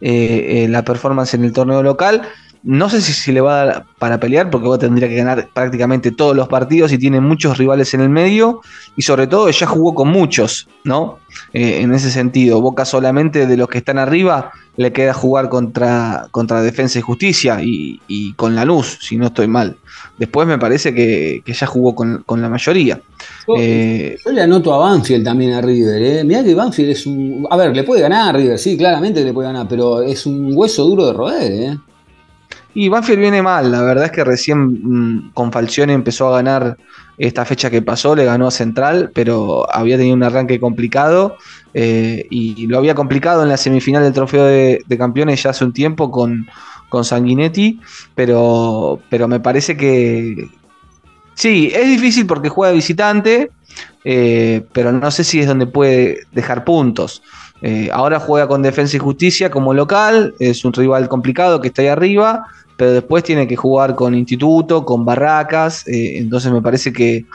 eh, 0.02 0.64
eh, 0.64 0.68
la 0.68 0.84
performance 0.84 1.34
en 1.36 1.46
el 1.46 1.54
torneo 1.54 1.82
local. 1.84 2.24
No 2.66 2.90
sé 2.90 3.00
si, 3.00 3.14
si 3.14 3.32
le 3.32 3.42
va 3.42 3.62
a 3.62 3.66
dar 3.66 3.86
para 4.00 4.20
pelear, 4.20 4.50
porque 4.50 4.68
Boca 4.68 4.80
tendría 4.80 5.08
que 5.08 5.16
ganar 5.16 5.50
prácticamente 5.54 6.12
todos 6.12 6.36
los 6.36 6.48
partidos 6.48 6.92
y 6.92 6.98
tiene 6.98 7.22
muchos 7.22 7.58
rivales 7.58 7.94
en 7.94 8.02
el 8.02 8.10
medio. 8.10 8.62
Y 8.98 9.04
sobre 9.04 9.28
todo, 9.28 9.50
ya 9.50 9.68
jugó 9.68 9.94
con 9.94 10.10
muchos, 10.10 10.68
¿no? 10.84 11.20
en 11.54 11.94
ese 11.94 12.12
sentido, 12.12 12.62
Boca 12.62 12.86
solamente 12.86 13.46
de 13.46 13.58
los 13.58 13.68
que 13.68 13.78
están 13.80 13.98
arriba 13.98 14.52
le 14.78 14.92
queda 14.92 15.14
jugar 15.14 15.50
contra, 15.50 16.28
contra 16.32 16.62
Defensa 16.62 17.00
y 17.00 17.02
Justicia 17.02 17.62
y, 17.62 18.02
y 18.08 18.34
con 18.34 18.56
Lanús, 18.56 18.98
si 19.02 19.18
no 19.18 19.28
estoy 19.28 19.48
mal. 19.48 19.78
Después 20.18 20.48
me 20.48 20.58
parece 20.58 20.94
que, 20.94 21.42
que 21.46 21.54
ya 21.54 21.66
jugó 21.66 21.96
con, 21.96 22.24
con 22.26 22.42
la 22.42 22.50
mayoría. 22.50 23.00
Yo, 23.48 23.56
Eh, 23.58 24.18
yo 24.26 24.32
le 24.32 24.42
anoto 24.42 24.74
a 24.74 24.78
Banfield 24.78 25.24
también 25.24 25.54
a 25.54 25.62
River. 25.62 26.02
¿eh? 26.02 26.24
Mirá 26.24 26.44
que 26.44 26.56
Banfield 26.56 26.90
es 26.90 27.06
un. 27.06 27.48
A 27.50 27.58
ver, 27.58 27.76
le 27.76 27.84
puede 27.84 28.02
ganar 28.02 28.30
a 28.30 28.38
River, 28.38 28.58
sí, 28.60 28.78
claramente 28.78 29.24
le 29.24 29.34
puede 29.34 29.48
ganar, 29.48 29.68
pero 29.68 30.02
es 30.02 30.26
un 30.26 30.52
hueso 30.54 30.84
duro 30.86 31.06
de 31.06 31.14
roer. 31.14 31.52
¿eh? 31.52 31.78
Y 32.76 32.90
Banfield 32.90 33.22
viene 33.22 33.42
mal, 33.42 33.72
la 33.72 33.82
verdad 33.82 34.06
es 34.06 34.12
que 34.12 34.26
recién 34.26 34.60
mm, 34.68 35.32
con 35.34 35.50
Falcione 35.54 35.94
empezó 35.94 36.28
a 36.28 36.44
ganar 36.44 36.78
esta 37.18 37.46
fecha 37.46 37.70
que 37.70 37.82
pasó, 37.82 38.16
le 38.18 38.26
ganó 38.26 38.48
a 38.48 38.52
Central, 38.52 39.12
pero 39.14 39.66
había 39.74 39.96
tenido 39.96 40.14
un 40.14 40.24
arranque 40.24 40.60
complicado 40.60 41.38
eh, 41.74 42.28
y 42.30 42.68
lo 42.68 42.78
había 42.78 42.94
complicado 42.94 43.44
en 43.44 43.50
la 43.50 43.56
semifinal 43.56 44.04
del 44.04 44.12
Trofeo 44.12 44.44
de, 44.44 44.98
Campeones 44.98 45.42
ya 45.42 45.52
hace 45.52 45.64
un 45.64 45.72
tiempo 45.72 46.12
con, 46.12 46.48
con 46.90 47.06
Sanguinetti, 47.06 47.80
pero, 48.14 49.00
pero 49.10 49.30
me 49.30 49.40
parece 49.40 49.78
que 49.78 50.50
sí, 51.34 51.72
es 51.74 51.88
difícil 51.88 52.26
porque 52.26 52.50
juega 52.50 52.74
visitante, 52.74 53.52
eh, 54.04 54.66
pero 54.74 54.92
no 54.92 55.12
sé 55.12 55.24
si 55.24 55.40
es 55.40 55.48
donde 55.48 55.66
puede 55.66 56.20
dejar 56.34 56.66
puntos. 56.66 57.24
Eh, 57.62 57.90
ahora 57.94 58.20
juega 58.20 58.50
con 58.50 58.62
Defensa 58.62 58.98
y 58.98 59.00
Justicia 59.00 59.50
como 59.50 59.74
local, 59.74 60.36
es 60.40 60.66
un 60.66 60.74
rival 60.74 61.08
complicado 61.08 61.62
que 61.62 61.70
está 61.70 61.82
ahí 61.82 61.88
arriba, 61.88 62.48
pero 62.78 62.92
después 62.92 63.24
tiene 63.24 63.48
que 63.48 63.56
jugar 63.56 63.96
con 63.96 64.16
Instituto, 64.16 64.86
con 64.86 65.06
Barracas, 65.06 65.88
eh, 65.88 66.18
entonces 66.18 66.52
me 66.52 66.62
parece 66.62 66.92
que, 66.92 67.26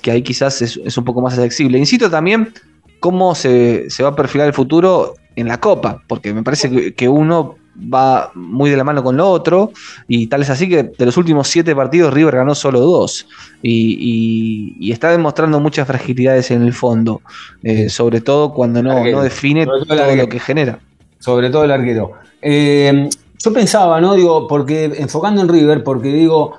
que 0.00 0.10
ahí 0.10 0.22
quizás 0.22 0.62
es, 0.62 0.78
es, 0.84 0.96
un 0.96 1.04
poco 1.04 1.20
más 1.20 1.38
accesible. 1.38 1.78
Insisto 1.78 2.10
también 2.10 2.52
cómo 3.00 3.34
se, 3.34 3.90
se, 3.90 4.02
va 4.02 4.10
a 4.10 4.16
perfilar 4.16 4.46
el 4.46 4.54
futuro 4.54 5.14
en 5.36 5.48
la 5.48 5.58
Copa, 5.58 6.02
porque 6.06 6.32
me 6.32 6.42
parece 6.42 6.70
que, 6.70 6.94
que 6.94 7.08
uno 7.08 7.56
va 7.76 8.30
muy 8.34 8.70
de 8.70 8.76
la 8.76 8.84
mano 8.84 9.02
con 9.02 9.16
lo 9.16 9.28
otro, 9.28 9.72
y 10.06 10.28
tal 10.28 10.42
es 10.42 10.50
así 10.50 10.68
que 10.68 10.84
de 10.84 11.06
los 11.06 11.16
últimos 11.16 11.48
siete 11.48 11.74
partidos 11.74 12.14
River 12.14 12.36
ganó 12.36 12.54
solo 12.54 12.78
dos, 12.78 13.26
y, 13.62 13.96
y, 13.98 14.76
y 14.88 14.92
está 14.92 15.10
demostrando 15.10 15.58
muchas 15.58 15.86
fragilidades 15.86 16.52
en 16.52 16.62
el 16.62 16.72
fondo, 16.72 17.20
eh, 17.64 17.88
sobre 17.88 18.20
todo 18.20 18.52
cuando 18.52 18.82
no, 18.82 19.04
no 19.04 19.22
define 19.22 19.66
todo, 19.66 19.84
todo 19.84 20.14
lo 20.14 20.28
que 20.28 20.38
genera. 20.38 20.78
Sobre 21.18 21.50
todo 21.50 21.64
el 21.64 21.72
arquero. 21.72 22.12
Eh, 22.42 23.08
yo 23.44 23.52
pensaba, 23.52 24.00
¿no? 24.00 24.14
Digo, 24.14 24.48
porque 24.48 24.84
enfocando 24.96 25.42
en 25.42 25.48
River, 25.48 25.84
porque 25.84 26.08
digo, 26.08 26.58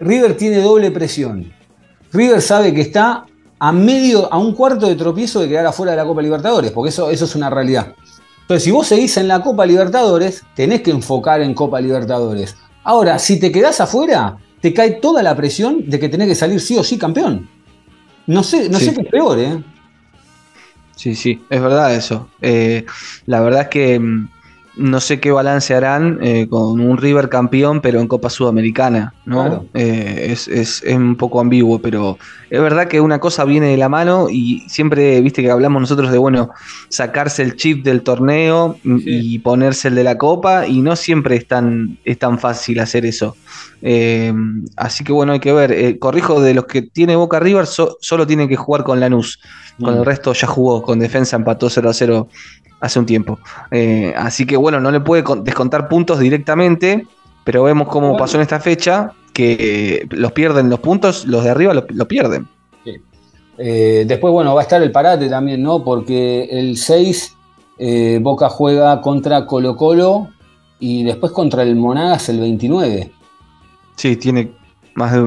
River 0.00 0.36
tiene 0.36 0.58
doble 0.58 0.90
presión. 0.90 1.52
River 2.12 2.40
sabe 2.40 2.72
que 2.72 2.80
está 2.80 3.26
a 3.58 3.72
medio, 3.72 4.32
a 4.32 4.38
un 4.38 4.54
cuarto 4.54 4.86
de 4.86 4.94
tropiezo 4.94 5.40
de 5.40 5.48
quedar 5.48 5.66
afuera 5.66 5.92
de 5.92 5.98
la 5.98 6.04
Copa 6.04 6.22
Libertadores, 6.22 6.70
porque 6.70 6.88
eso, 6.88 7.10
eso 7.10 7.26
es 7.26 7.34
una 7.34 7.50
realidad. 7.50 7.94
Entonces, 8.42 8.64
si 8.64 8.70
vos 8.70 8.86
seguís 8.86 9.16
en 9.18 9.28
la 9.28 9.42
Copa 9.42 9.66
Libertadores, 9.66 10.42
tenés 10.54 10.80
que 10.80 10.90
enfocar 10.90 11.42
en 11.42 11.52
Copa 11.52 11.80
Libertadores. 11.80 12.56
Ahora, 12.84 13.18
si 13.18 13.38
te 13.38 13.52
quedás 13.52 13.80
afuera, 13.80 14.38
te 14.60 14.72
cae 14.72 14.92
toda 14.92 15.22
la 15.22 15.36
presión 15.36 15.88
de 15.88 15.98
que 15.98 16.08
tenés 16.08 16.28
que 16.28 16.34
salir 16.34 16.60
sí 16.60 16.78
o 16.78 16.84
sí 16.84 16.96
campeón. 16.96 17.48
No 18.26 18.42
sé, 18.42 18.70
no 18.70 18.78
sí. 18.78 18.86
sé 18.86 18.94
qué 18.94 19.00
es 19.02 19.08
peor, 19.08 19.38
¿eh? 19.38 19.62
Sí, 20.96 21.14
sí, 21.14 21.42
es 21.50 21.60
verdad 21.60 21.94
eso. 21.94 22.28
Eh, 22.40 22.86
la 23.26 23.40
verdad 23.40 23.62
es 23.62 23.68
que 23.68 24.00
mm, 24.00 24.28
no 24.76 25.00
sé 25.00 25.20
qué 25.20 25.32
balance 25.32 25.74
harán 25.74 26.18
eh, 26.22 26.46
con 26.48 26.80
un 26.80 26.98
River 26.98 27.28
campeón, 27.28 27.80
pero 27.80 28.00
en 28.00 28.08
Copa 28.08 28.30
Sudamericana, 28.30 29.14
¿no? 29.24 29.42
Claro. 29.42 29.66
Eh, 29.74 30.28
es, 30.30 30.48
es, 30.48 30.82
es, 30.84 30.94
un 30.94 31.16
poco 31.16 31.40
ambiguo, 31.40 31.80
pero 31.80 32.18
es 32.50 32.60
verdad 32.60 32.86
que 32.86 33.00
una 33.00 33.18
cosa 33.18 33.44
viene 33.44 33.68
de 33.68 33.76
la 33.76 33.88
mano 33.88 34.28
y 34.30 34.64
siempre, 34.68 35.20
viste 35.22 35.42
que 35.42 35.50
hablamos 35.50 35.80
nosotros 35.80 36.12
de, 36.12 36.18
bueno, 36.18 36.50
sacarse 36.88 37.42
el 37.42 37.56
chip 37.56 37.84
del 37.84 38.02
torneo 38.02 38.76
sí. 38.82 39.02
y 39.06 39.38
ponerse 39.38 39.88
el 39.88 39.94
de 39.94 40.04
la 40.04 40.18
Copa, 40.18 40.66
y 40.66 40.80
no 40.80 40.94
siempre 40.94 41.36
es 41.36 41.48
tan, 41.48 41.98
es 42.04 42.18
tan 42.18 42.38
fácil 42.38 42.78
hacer 42.80 43.06
eso. 43.06 43.34
Eh, 43.82 44.32
así 44.76 45.04
que 45.04 45.12
bueno, 45.12 45.32
hay 45.32 45.40
que 45.40 45.52
ver. 45.52 45.72
Eh, 45.72 45.98
corrijo, 45.98 46.40
de 46.40 46.54
los 46.54 46.66
que 46.66 46.82
tiene 46.82 47.16
Boca 47.16 47.40
River, 47.40 47.66
so, 47.66 47.98
solo 48.00 48.26
tiene 48.26 48.48
que 48.48 48.56
jugar 48.56 48.84
con 48.84 49.00
Lanús. 49.00 49.40
Con 49.80 49.94
mm. 49.94 49.98
el 49.98 50.04
resto 50.04 50.32
ya 50.32 50.46
jugó, 50.46 50.82
con 50.82 50.98
defensa 50.98 51.36
empató 51.36 51.68
0 51.68 51.90
a 51.90 51.94
0 51.94 52.28
hace 52.86 52.98
un 52.98 53.06
tiempo. 53.06 53.38
Eh, 53.70 54.14
así 54.16 54.46
que 54.46 54.56
bueno, 54.56 54.80
no 54.80 54.90
le 54.90 55.00
puede 55.00 55.24
descontar 55.42 55.88
puntos 55.88 56.18
directamente, 56.18 57.06
pero 57.44 57.62
vemos 57.62 57.88
cómo 57.88 58.08
bueno. 58.08 58.18
pasó 58.18 58.36
en 58.36 58.42
esta 58.42 58.60
fecha, 58.60 59.12
que 59.32 60.06
los 60.10 60.32
pierden 60.32 60.70
los 60.70 60.80
puntos, 60.80 61.26
los 61.26 61.44
de 61.44 61.50
arriba 61.50 61.74
lo, 61.74 61.84
lo 61.88 62.08
pierden. 62.08 62.48
Sí. 62.84 62.92
Eh, 63.58 64.04
después, 64.06 64.32
bueno, 64.32 64.54
va 64.54 64.60
a 64.60 64.64
estar 64.64 64.82
el 64.82 64.90
parate 64.90 65.28
también, 65.28 65.62
¿no? 65.62 65.84
Porque 65.84 66.48
el 66.50 66.76
6 66.76 67.36
eh, 67.78 68.18
Boca 68.22 68.48
juega 68.48 69.00
contra 69.00 69.46
Colo 69.46 69.76
Colo 69.76 70.28
y 70.78 71.04
después 71.04 71.32
contra 71.32 71.62
el 71.62 71.76
Monagas 71.76 72.28
el 72.28 72.40
29. 72.40 73.12
Sí, 73.96 74.16
tiene 74.16 74.52
más 74.94 75.12
de 75.12 75.26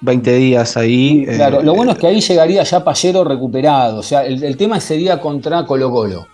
20 0.00 0.34
días 0.34 0.76
ahí. 0.76 1.26
Claro, 1.26 1.60
eh, 1.60 1.64
lo 1.64 1.74
bueno 1.74 1.92
es 1.92 1.98
que 1.98 2.06
ahí 2.06 2.20
llegaría 2.20 2.62
ya 2.62 2.84
Pallero 2.84 3.24
recuperado. 3.24 3.98
O 3.98 4.02
sea, 4.02 4.24
el, 4.24 4.42
el 4.42 4.56
tema 4.56 4.80
sería 4.80 5.20
contra 5.20 5.64
Colo 5.66 5.90
Colo. 5.90 6.26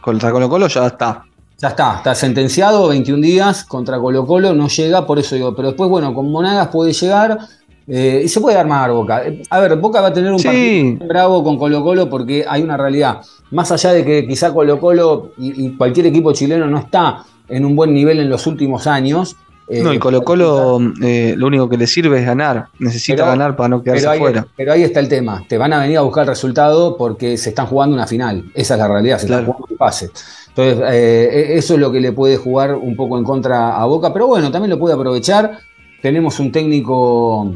Contra 0.00 0.32
Colo 0.32 0.48
Colo 0.48 0.66
ya 0.68 0.86
está. 0.86 1.24
Ya 1.58 1.68
está, 1.68 1.96
está 1.96 2.14
sentenciado, 2.14 2.88
21 2.88 3.20
días 3.20 3.64
contra 3.64 3.98
Colo 3.98 4.26
Colo, 4.26 4.54
no 4.54 4.68
llega, 4.68 5.06
por 5.06 5.18
eso 5.18 5.34
digo, 5.34 5.54
pero 5.54 5.68
después, 5.68 5.90
bueno, 5.90 6.14
con 6.14 6.30
Monagas 6.30 6.68
puede 6.68 6.94
llegar 6.94 7.38
eh, 7.86 8.22
y 8.24 8.28
se 8.28 8.40
puede 8.40 8.56
armar 8.56 8.90
Boca. 8.92 9.22
A 9.50 9.60
ver, 9.60 9.76
Boca 9.76 10.00
va 10.00 10.08
a 10.08 10.12
tener 10.12 10.32
un 10.32 10.38
sí. 10.38 10.46
partido 10.46 11.06
bravo 11.06 11.44
con 11.44 11.58
Colo 11.58 11.82
Colo 11.84 12.08
porque 12.08 12.46
hay 12.48 12.62
una 12.62 12.78
realidad. 12.78 13.20
Más 13.50 13.70
allá 13.72 13.92
de 13.92 14.04
que 14.04 14.26
quizá 14.26 14.54
Colo 14.54 14.80
Colo 14.80 15.32
y, 15.36 15.66
y 15.66 15.76
cualquier 15.76 16.06
equipo 16.06 16.32
chileno 16.32 16.66
no 16.66 16.78
está 16.78 17.24
en 17.48 17.66
un 17.66 17.76
buen 17.76 17.92
nivel 17.92 18.20
en 18.20 18.30
los 18.30 18.46
últimos 18.46 18.86
años, 18.86 19.36
eh, 19.70 19.82
no, 19.82 19.92
y 19.94 19.98
Colo 19.98 20.22
Colo 20.22 20.80
eh, 21.00 21.34
lo 21.36 21.46
único 21.46 21.68
que 21.68 21.76
le 21.76 21.86
sirve 21.86 22.18
es 22.18 22.26
ganar. 22.26 22.66
Necesita 22.78 23.22
pero, 23.22 23.26
ganar 23.26 23.56
para 23.56 23.68
no 23.68 23.82
quedarse 23.82 24.02
pero 24.02 24.10
ahí, 24.10 24.18
fuera. 24.18 24.46
Pero 24.56 24.72
ahí 24.72 24.82
está 24.82 24.98
el 24.98 25.08
tema. 25.08 25.44
Te 25.48 25.58
van 25.58 25.72
a 25.72 25.80
venir 25.80 25.98
a 25.98 26.00
buscar 26.00 26.22
el 26.22 26.28
resultado 26.30 26.96
porque 26.96 27.36
se 27.36 27.50
están 27.50 27.66
jugando 27.66 27.94
una 27.94 28.06
final. 28.06 28.50
Esa 28.54 28.74
es 28.74 28.80
la 28.80 28.88
realidad. 28.88 29.18
Se 29.18 29.26
claro. 29.28 29.42
están 29.42 29.54
jugando 29.54 29.72
un 29.72 29.78
pase. 29.78 30.10
Entonces, 30.48 30.84
eh, 30.92 31.54
eso 31.56 31.74
es 31.74 31.80
lo 31.80 31.92
que 31.92 32.00
le 32.00 32.10
puede 32.10 32.36
jugar 32.36 32.74
un 32.74 32.96
poco 32.96 33.16
en 33.16 33.24
contra 33.24 33.76
a 33.76 33.84
Boca. 33.84 34.12
Pero 34.12 34.26
bueno, 34.26 34.50
también 34.50 34.70
lo 34.70 34.78
puede 34.78 34.94
aprovechar. 34.94 35.58
Tenemos 36.02 36.40
un 36.40 36.50
técnico 36.50 37.54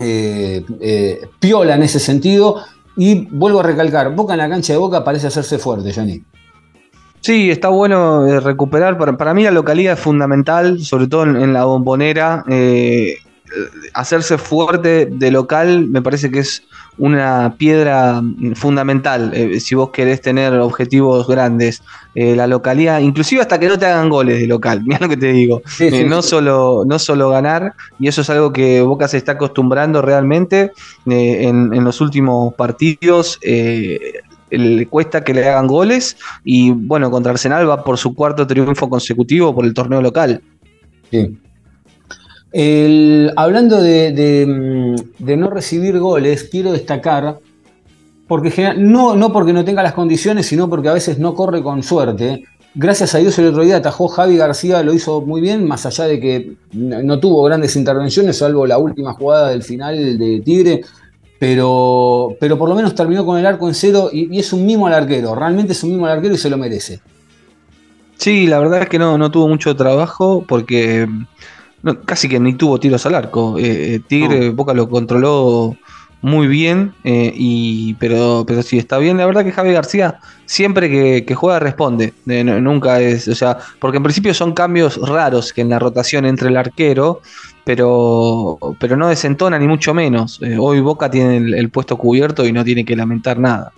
eh, 0.00 0.64
piola 1.38 1.76
en 1.76 1.82
ese 1.84 2.00
sentido. 2.00 2.56
Y 2.96 3.26
vuelvo 3.30 3.60
a 3.60 3.62
recalcar, 3.62 4.12
Boca 4.14 4.32
en 4.32 4.38
la 4.38 4.48
cancha 4.48 4.72
de 4.72 4.78
Boca 4.78 5.04
parece 5.04 5.28
hacerse 5.28 5.58
fuerte, 5.58 5.92
Johnny. 5.94 6.22
Sí, 7.26 7.50
está 7.50 7.70
bueno 7.70 8.24
eh, 8.24 8.38
recuperar. 8.38 8.96
Para, 8.96 9.16
para, 9.16 9.34
mí 9.34 9.42
la 9.42 9.50
localidad 9.50 9.94
es 9.94 9.98
fundamental, 9.98 10.78
sobre 10.78 11.08
todo 11.08 11.24
en, 11.24 11.34
en 11.34 11.52
la 11.52 11.64
bombonera. 11.64 12.44
Eh, 12.48 13.16
hacerse 13.94 14.38
fuerte 14.38 15.06
de 15.06 15.30
local 15.32 15.88
me 15.88 16.02
parece 16.02 16.30
que 16.30 16.40
es 16.40 16.62
una 16.98 17.54
piedra 17.58 18.22
fundamental 18.54 19.30
eh, 19.34 19.60
si 19.60 19.74
vos 19.74 19.90
querés 19.90 20.20
tener 20.20 20.54
objetivos 20.54 21.26
grandes. 21.26 21.82
Eh, 22.14 22.34
la 22.34 22.46
localidad, 22.46 23.00
inclusive 23.00 23.42
hasta 23.42 23.60
que 23.60 23.68
no 23.68 23.78
te 23.78 23.84
hagan 23.84 24.08
goles 24.08 24.40
de 24.40 24.46
local, 24.46 24.82
mira 24.86 25.00
lo 25.00 25.08
que 25.08 25.18
te 25.18 25.32
digo. 25.32 25.60
Sí, 25.66 25.90
sí, 25.90 25.96
eh, 25.96 26.04
no, 26.04 26.22
sí. 26.22 26.30
Solo, 26.30 26.84
no 26.86 26.98
solo 26.98 27.28
ganar, 27.28 27.74
y 27.98 28.08
eso 28.08 28.22
es 28.22 28.30
algo 28.30 28.52
que 28.52 28.80
Boca 28.80 29.06
se 29.06 29.18
está 29.18 29.32
acostumbrando 29.32 30.00
realmente 30.00 30.72
en, 31.04 31.74
en, 31.74 31.84
los 31.84 32.00
últimos 32.00 32.54
partidos 32.54 33.38
le 34.50 34.86
cuesta 34.86 35.22
que 35.24 35.34
le 35.34 35.48
hagan 35.48 35.66
goles 35.66 36.16
y 36.44 36.70
bueno, 36.70 37.10
contra 37.10 37.32
Arsenal 37.32 37.68
va 37.68 37.84
por 37.84 37.98
su 37.98 38.14
cuarto 38.14 38.46
triunfo 38.46 38.88
consecutivo 38.88 39.54
por 39.54 39.64
el 39.64 39.74
torneo 39.74 40.00
local. 40.00 40.40
El, 42.52 43.32
hablando 43.36 43.80
de, 43.80 44.96
no 45.18 45.50
recibir 45.50 45.98
goles, 45.98 46.44
quiero 46.44 46.72
destacar, 46.72 47.38
porque 48.28 48.74
no, 48.76 49.16
no 49.16 49.32
porque 49.32 49.52
no 49.52 49.64
tenga 49.64 49.82
las 49.82 49.92
condiciones, 49.92 50.46
sino 50.46 50.68
porque 50.68 50.88
a 50.88 50.94
veces 50.94 51.18
no 51.18 51.34
corre 51.34 51.62
con 51.62 51.82
suerte, 51.82 52.44
Gracias 52.78 53.14
a 53.14 53.18
Dios 53.18 53.38
el 53.38 53.46
otro 53.46 53.64
día 53.64 53.78
atajó 53.78 54.06
Javi 54.06 54.36
García, 54.36 54.82
lo 54.82 54.92
hizo 54.92 55.22
muy 55.22 55.40
bien, 55.40 55.66
más 55.66 55.86
allá 55.86 56.04
de 56.04 56.20
que 56.20 56.56
no, 56.74 57.18
tuvo 57.18 57.42
grandes 57.44 57.74
intervenciones, 57.74 58.36
salvo 58.36 58.66
la 58.66 58.76
última 58.76 59.14
jugada 59.14 59.48
del 59.48 59.62
final 59.62 60.18
de 60.18 60.42
Tigre, 60.44 60.82
pero, 61.38 62.36
pero 62.40 62.58
por 62.58 62.68
lo 62.68 62.74
menos 62.74 62.94
terminó 62.94 63.24
con 63.24 63.38
el 63.38 63.46
arco 63.46 63.68
en 63.68 63.74
cero 63.74 64.10
y, 64.12 64.38
es 64.38 64.52
un 64.52 64.64
mimo 64.64 64.86
al 64.86 64.94
arquero, 64.94 65.34
realmente 65.34 65.72
es 65.72 65.82
un 65.82 65.90
mimo 65.90 66.06
al 66.06 66.12
arquero 66.12 66.34
y 66.34 66.38
se 66.38 66.50
lo 66.50 66.58
merece. 66.58 67.00
Sí, 68.16 68.46
la 68.46 68.58
verdad 68.58 68.82
es 68.82 68.88
que 68.88 68.98
no, 68.98 69.18
no 69.18 69.30
tuvo 69.30 69.46
mucho 69.46 69.76
trabajo 69.76 70.44
porque 70.48 71.06
casi 72.04 72.28
que 72.28 72.40
ni 72.40 72.54
tuvo 72.54 72.80
tiros 72.80 73.04
al 73.06 73.14
arco. 73.14 73.58
Eh, 73.58 73.94
eh, 73.94 74.00
Tigre, 74.06 74.50
Boca 74.50 74.74
lo 74.74 74.88
controló 74.88 75.76
muy 76.22 76.48
bien, 76.48 76.94
eh, 77.04 77.32
y, 77.34 77.94
pero, 77.94 78.44
pero 78.46 78.62
sí 78.62 78.78
está 78.78 78.98
bien. 78.98 79.16
La 79.16 79.26
verdad 79.26 79.44
que 79.44 79.52
Javi 79.52 79.72
García 79.72 80.18
siempre 80.46 80.88
que, 81.24 81.34
juega 81.34 81.58
responde. 81.58 82.14
nunca 82.24 83.00
es, 83.00 83.28
o 83.28 83.34
sea, 83.34 83.58
porque 83.78 83.98
en 83.98 84.02
principio 84.02 84.34
son 84.34 84.52
cambios 84.52 84.96
raros 85.08 85.52
que 85.52 85.60
en 85.60 85.70
la 85.70 85.78
rotación 85.78 86.24
entre 86.24 86.48
el 86.48 86.56
arquero, 86.56 87.20
pero, 87.66 88.58
pero 88.78 88.96
no 88.96 89.08
desentona 89.08 89.58
ni 89.58 89.66
mucho 89.66 89.92
menos. 89.92 90.40
Eh, 90.40 90.56
hoy 90.56 90.80
Boca 90.80 91.10
tiene 91.10 91.58
el, 91.58 91.68
puesto 91.70 91.98
cubierto 91.98 92.46
y 92.46 92.52
no 92.52 92.64
tiene 92.64 92.84
que 92.84 92.94
lamentar 92.94 93.40
nada. 93.40 93.72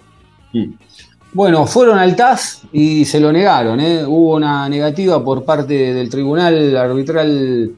Bueno, 1.32 1.66
fueron 1.66 1.98
al 1.98 2.14
TAS 2.14 2.64
y 2.70 3.06
se 3.06 3.18
lo 3.18 3.32
negaron. 3.32 3.80
¿eh? 3.80 4.04
Hubo 4.04 4.36
una 4.36 4.68
negativa 4.68 5.24
por 5.24 5.42
parte 5.42 5.94
del 5.94 6.10
tribunal 6.10 6.76
arbitral 6.76 7.72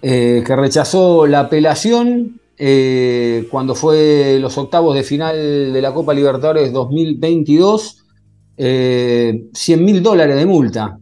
que 0.00 0.56
rechazó 0.56 1.26
la 1.26 1.40
apelación 1.40 2.38
eh, 2.60 3.46
cuando 3.50 3.74
fue 3.74 4.38
los 4.40 4.58
octavos 4.58 4.94
de 4.96 5.04
final 5.04 5.72
de 5.72 5.82
la 5.82 5.92
Copa 5.92 6.14
Libertadores 6.14 6.72
2022, 6.72 8.04
100 8.56 8.66
eh, 8.66 9.76
mil 9.76 10.02
dólares 10.02 10.36
de 10.36 10.46
multa 10.46 10.98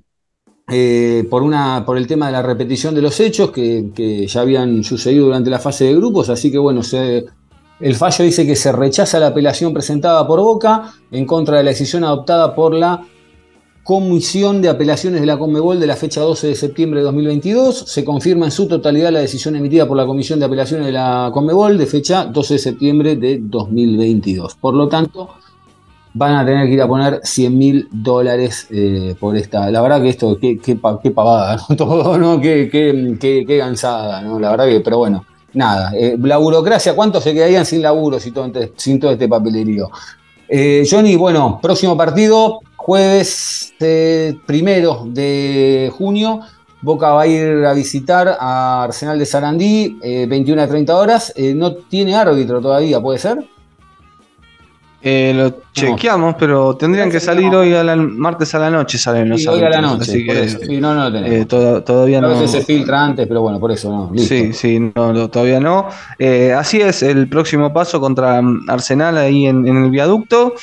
eh, 0.68 1.26
por, 1.31 1.42
una, 1.42 1.85
por 1.87 1.96
el 1.96 2.07
tema 2.07 2.26
de 2.26 2.33
la 2.33 2.42
repetición 2.42 2.94
de 2.94 3.02
los 3.02 3.20
hechos 3.20 3.50
que, 3.50 4.26
ya 4.29 4.40
habían 4.40 4.83
sucedido 4.83 5.26
durante 5.26 5.50
la 5.50 5.59
fase 5.59 5.85
de 5.85 5.94
grupos, 5.94 6.29
así 6.29 6.50
que 6.50 6.59
bueno, 6.59 6.81
el 7.79 7.94
fallo 7.94 8.24
dice 8.24 8.46
que 8.46 8.57
se 8.57 8.72
rechaza 8.72 9.20
la 9.20 9.29
apelación 9.29 9.72
presentada 9.72 10.26
por 10.26 10.40
Boca 10.40 10.92
en 11.11 11.26
contra 11.26 11.59
de 11.59 11.64
la 11.64 11.70
decisión 11.70 12.05
adoptada 12.05 12.55
por 12.55 12.74
la 12.74 13.07
Comisión 13.85 14.61
de 14.61 14.68
Apelaciones 14.68 15.20
de 15.20 15.26
la 15.26 15.38
Conmebol 15.38 15.79
de 15.79 15.87
la 15.87 15.94
fecha 15.94 16.20
12 16.20 16.48
de 16.48 16.55
septiembre 16.57 16.98
de 16.98 17.05
2022. 17.05 17.79
Se 17.87 18.05
confirma 18.05 18.46
en 18.46 18.50
su 18.50 18.66
totalidad 18.66 19.12
la 19.12 19.20
decisión 19.20 19.55
emitida 19.55 19.87
por 19.87 19.96
la 19.96 20.05
Comisión 20.05 20.40
de 20.40 20.46
Apelaciones 20.46 20.87
de 20.87 20.92
la 20.92 21.31
Conmebol 21.33 21.79
de 21.79 21.87
fecha 21.87 22.24
12 22.24 22.55
de 22.55 22.59
septiembre 22.59 23.14
de 23.14 23.38
2022. 23.40 24.57
Por 24.57 24.74
lo 24.74 24.88
tanto, 24.88 25.29
van 26.16 26.35
a 26.35 26.46
tener 26.46 26.66
que 26.66 26.72
ir 26.72 26.83
a 26.83 26.88
poner 26.88 27.20
100 27.22 27.59
mil 27.59 27.88
dólares 27.90 28.66
eh, 28.70 29.14
por 29.20 29.37
esta. 29.37 29.70
La 29.70 29.83
verdad 29.83 30.00
que 30.00 30.09
esto, 30.09 30.38
qué, 30.40 30.59
qué, 30.59 30.76
pavada, 30.76 31.57
¿no? 31.68 31.76
Todo, 31.76 32.16
¿no? 32.18 32.40
Qué, 32.40 32.68
qué, 32.70 33.59
cansada, 33.59 34.22
¿no? 34.22 34.38
La 34.38 34.50
verdad 34.50 34.66
que, 34.66 34.81
pero 34.81 34.98
bueno, 34.98 35.24
nada. 35.52 35.92
Eh, 35.94 36.16
la 36.22 36.38
burocracia, 36.38 36.94
¿cuántos 36.94 37.22
se 37.22 37.35
quedarían 37.35 37.66
sin 37.66 37.83
laburo 37.83 38.18
sin 38.18 38.33
todo, 38.33 38.50
sin 38.76 38.98
todo 38.98 39.11
este 39.11 39.29
papelerío? 39.29 39.90
Eh, 40.48 40.87
Johnny, 40.88 41.16
bueno, 41.16 41.59
próximo 41.61 41.96
partido, 41.96 42.61
Jueves 42.76 43.74
eh, 43.81 44.38
primero 44.46 45.02
de 45.07 45.92
junio, 45.96 46.40
Boca 46.83 47.11
va 47.11 47.22
a 47.22 47.26
ir 47.26 47.64
a 47.64 47.72
visitar 47.72 48.37
a 48.38 48.85
Arsenal 48.85 49.18
de 49.18 49.26
Sarandí, 49.26 49.98
21 50.00 50.61
eh, 50.61 50.64
a 50.64 50.68
30 50.68 50.96
horas. 50.96 51.33
Eh, 51.35 51.52
no 51.55 51.74
tiene 51.74 52.14
árbitro 52.14 52.61
todavía, 52.61 53.00
¿puede 53.00 53.18
ser? 53.18 53.44
Eh, 55.02 55.33
lo 55.35 55.65
chequeamos, 55.77 56.37
pero 56.39 56.75
tendrían 56.77 57.11
que 57.11 57.21
salir 57.21 57.55
hoy 57.55 57.75
al 57.75 58.09
martes 58.09 58.55
a 58.55 58.59
la 58.59 58.71
noche, 58.71 58.97
salen 58.97 59.29
los 59.29 59.47
hoy 59.47 59.62
a 59.62 59.69
la 59.69 59.83
noche, 59.83 60.03
así 60.03 60.25
que 60.25 60.49
sí, 60.49 60.81
no, 60.81 60.95
no 60.95 61.05
lo 61.05 61.12
tenemos. 61.12 61.39
Eh, 61.39 61.83
todavía 61.85 62.21
no. 62.21 62.29
A 62.29 62.31
veces 62.31 62.51
se 62.51 62.62
filtra 62.62 63.05
antes, 63.05 63.27
pero 63.27 63.43
bueno, 63.43 63.61
por 63.61 63.71
eso 63.71 63.91
no. 63.91 64.19
Sí, 64.19 64.53
sí, 64.53 64.81
no, 64.81 65.29
todavía 65.29 65.61
no. 65.61 65.89
Eh, 66.19 66.53
así 66.53 66.81
es 66.81 67.03
el 67.03 67.29
próximo 67.29 67.73
paso 67.73 68.01
contra 68.01 68.41
Arsenal 68.69 69.19
ahí 69.19 69.47
en, 69.47 69.67
el 69.67 69.91
viaducto. 69.91 70.55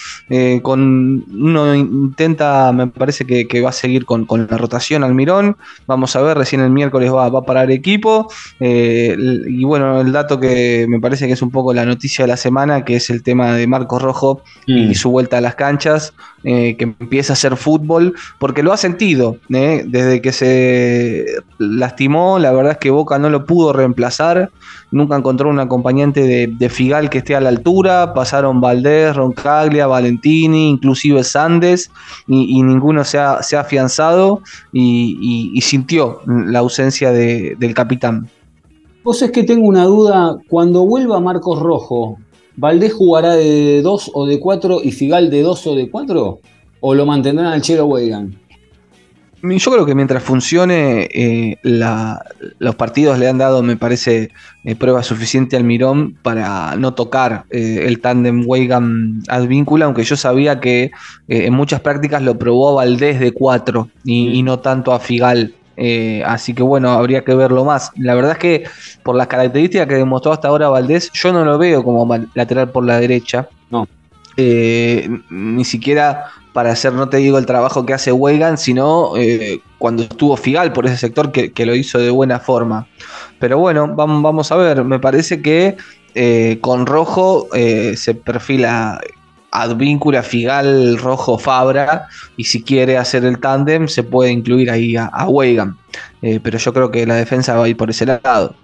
con 0.61 1.23
uno 1.31 1.75
intenta, 1.75 2.71
me 2.71 2.87
parece 2.87 3.25
que, 3.25 3.61
va 3.61 3.69
a 3.69 3.73
seguir 3.73 4.05
con, 4.05 4.25
la 4.49 4.57
rotación 4.57 5.03
al 5.03 5.13
Mirón. 5.13 5.57
Vamos 5.85 6.15
a 6.15 6.21
ver, 6.21 6.37
recién 6.37 6.61
el 6.61 6.71
miércoles 6.71 7.13
va, 7.13 7.29
va 7.29 7.39
a 7.39 7.43
parar 7.43 7.69
equipo. 7.69 8.31
y 8.59 9.63
bueno, 9.63 10.01
el 10.01 10.11
dato 10.11 10.39
que 10.39 10.87
me 10.89 10.99
parece 10.99 11.27
que 11.27 11.33
es 11.33 11.41
un 11.41 11.51
poco 11.51 11.73
la 11.73 11.85
noticia 11.85 12.23
de 12.23 12.29
la 12.29 12.37
semana, 12.37 12.83
que 12.83 12.95
es 12.95 13.09
el 13.11 13.21
tema 13.21 13.53
de 13.53 13.67
Marcos 13.67 14.01
Rojo 14.01 14.41
y 14.65 14.87
mm. 14.87 15.02
Su 15.03 15.11
vuelta 15.11 15.37
a 15.37 15.41
las 15.41 15.55
canchas, 15.55 16.13
eh, 16.45 16.77
que 16.77 16.85
empieza 16.85 17.33
a 17.33 17.35
hacer 17.35 17.57
fútbol, 17.57 18.15
porque 18.39 18.63
lo 18.63 18.71
ha 18.71 18.77
sentido, 18.77 19.35
¿eh? 19.49 19.83
desde 19.85 20.21
que 20.21 20.31
se 20.31 21.25
lastimó, 21.57 22.39
la 22.39 22.53
verdad 22.53 22.71
es 22.73 22.77
que 22.77 22.89
Boca 22.89 23.19
no 23.19 23.29
lo 23.29 23.45
pudo 23.45 23.73
reemplazar, 23.73 24.49
nunca 24.91 25.17
encontró 25.17 25.49
un 25.49 25.59
acompañante 25.59 26.47
de, 26.47 26.69
Figal 26.69 27.09
que 27.09 27.17
esté 27.17 27.35
a 27.35 27.41
la 27.41 27.49
altura, 27.49 28.13
pasaron 28.13 28.61
Valdés, 28.61 29.13
Roncaglia, 29.13 29.87
Valentini, 29.87 30.69
inclusive 30.69 31.25
Sandes, 31.25 31.91
y, 32.27 32.63
ninguno 32.63 33.03
se 33.03 33.19
ha, 33.19 33.43
se 33.43 33.57
ha 33.57 33.59
afianzado 33.59 34.41
y, 34.71 35.59
sintió 35.61 36.21
la 36.25 36.59
ausencia 36.59 37.11
del 37.11 37.73
capitán. 37.73 38.29
Vos 39.03 39.21
es 39.21 39.31
que 39.31 39.43
tengo 39.43 39.67
una 39.67 39.83
duda, 39.83 40.37
cuando 40.47 40.85
vuelva 40.85 41.19
Marcos 41.19 41.59
Rojo, 41.59 42.17
¿Valdés 42.55 42.93
jugará 42.93 43.35
de 43.35 43.81
2 43.81 44.11
o 44.13 44.25
de 44.25 44.39
4 44.39 44.81
y 44.83 44.91
Figal 44.91 45.29
de 45.29 45.41
2 45.41 45.67
o 45.67 45.75
de 45.75 45.89
4? 45.89 46.39
¿O 46.81 46.93
lo 46.93 47.05
mantendrán 47.05 47.47
al 47.47 47.61
Chero 47.61 47.85
Weigan? 47.85 48.37
Yo 49.43 49.71
creo 49.71 49.85
que 49.85 49.93
mientras 49.93 50.23
funcione, 50.23 51.09
eh, 51.13 51.57
los 51.63 52.75
partidos 52.75 53.19
le 53.19 53.27
han 53.27 53.37
dado, 53.37 53.61
me 53.61 53.75
parece, 53.75 54.29
eh, 54.63 54.75
prueba 54.75 55.03
suficiente 55.03 55.57
al 55.57 55.65
Mirón 55.65 56.17
para 56.21 56.77
no 56.77 56.93
tocar 56.93 57.43
eh, 57.49 57.83
el 57.85 57.99
tándem 57.99 58.45
Weigan-Advíncula, 58.47 59.83
aunque 59.83 60.05
yo 60.05 60.15
sabía 60.15 60.61
que 60.61 60.91
en 61.27 61.53
muchas 61.53 61.81
prácticas 61.81 62.21
lo 62.21 62.39
probó 62.39 62.75
Valdés 62.75 63.19
de 63.19 63.33
4 63.33 63.89
y, 64.05 64.29
y, 64.29 64.43
no 64.43 64.59
tanto 64.59 64.93
a 64.93 64.99
Figal. 65.01 65.53
Eh, 65.75 66.23
así 66.25 66.53
que 66.53 66.63
bueno, 66.63 66.91
habría 66.91 67.23
que 67.23 67.35
verlo 67.35 67.65
más. 67.65 67.91
La 67.95 68.15
verdad 68.15 68.33
es 68.33 68.37
que 68.37 68.63
por 69.03 69.15
las 69.15 69.27
características 69.27 69.87
que 69.87 69.95
demostró 69.95 70.31
hasta 70.31 70.47
ahora 70.47 70.69
Valdés, 70.69 71.11
yo 71.13 71.33
no 71.33 71.43
lo 71.43 71.57
veo 71.57 71.83
como 71.83 72.07
lateral 72.33 72.69
por 72.69 72.85
la 72.85 72.99
derecha. 72.99 73.47
No. 73.69 73.87
Eh, 74.37 75.09
ni 75.29 75.65
siquiera 75.65 76.25
para 76.53 76.71
hacer, 76.71 76.93
no 76.93 77.09
te 77.09 77.17
digo 77.17 77.37
el 77.37 77.45
trabajo 77.45 77.85
que 77.85 77.93
hace 77.93 78.11
Weigand, 78.11 78.57
sino 78.57 79.17
eh, 79.17 79.61
cuando 79.79 80.03
estuvo 80.03 80.37
Figal 80.37 80.71
por 80.71 80.85
ese 80.85 80.97
sector 80.97 81.31
que, 81.31 81.65
lo 81.65 81.75
hizo 81.75 81.97
de 81.97 82.11
buena 82.11 82.39
forma. 82.39 82.87
Pero 83.39 83.57
bueno, 83.57 83.87
vamos, 83.95 84.21
vamos 84.21 84.51
a 84.51 84.55
ver. 84.55 84.83
Me 84.83 84.99
parece 84.99 85.41
que 85.41 85.77
con 86.61 86.85
Rojo 86.85 87.47
se 87.51 88.13
perfila 88.13 89.01
Advíncula, 89.53 90.23
Figal, 90.23 90.97
Rojo, 90.97 91.37
Fabra, 91.37 92.07
y 92.37 92.43
si 92.43 92.63
quiere 92.63 92.97
hacer 92.97 93.23
el 93.23 93.39
tándem 93.39 93.87
se 93.87 94.03
puede 94.03 94.31
incluir 94.31 94.71
ahí 94.71 94.95
a, 94.95 95.11
a 95.13 95.27
eh, 96.21 96.39
pero 96.41 96.57
yo 96.57 96.73
creo 96.73 96.89
que 96.89 97.05
la 97.05 97.15
defensa 97.15 97.55
va 97.55 97.65
a 97.65 97.67
ir 97.67 97.77
por 97.77 97.89
ese 97.89 98.05
lado. 98.05 98.55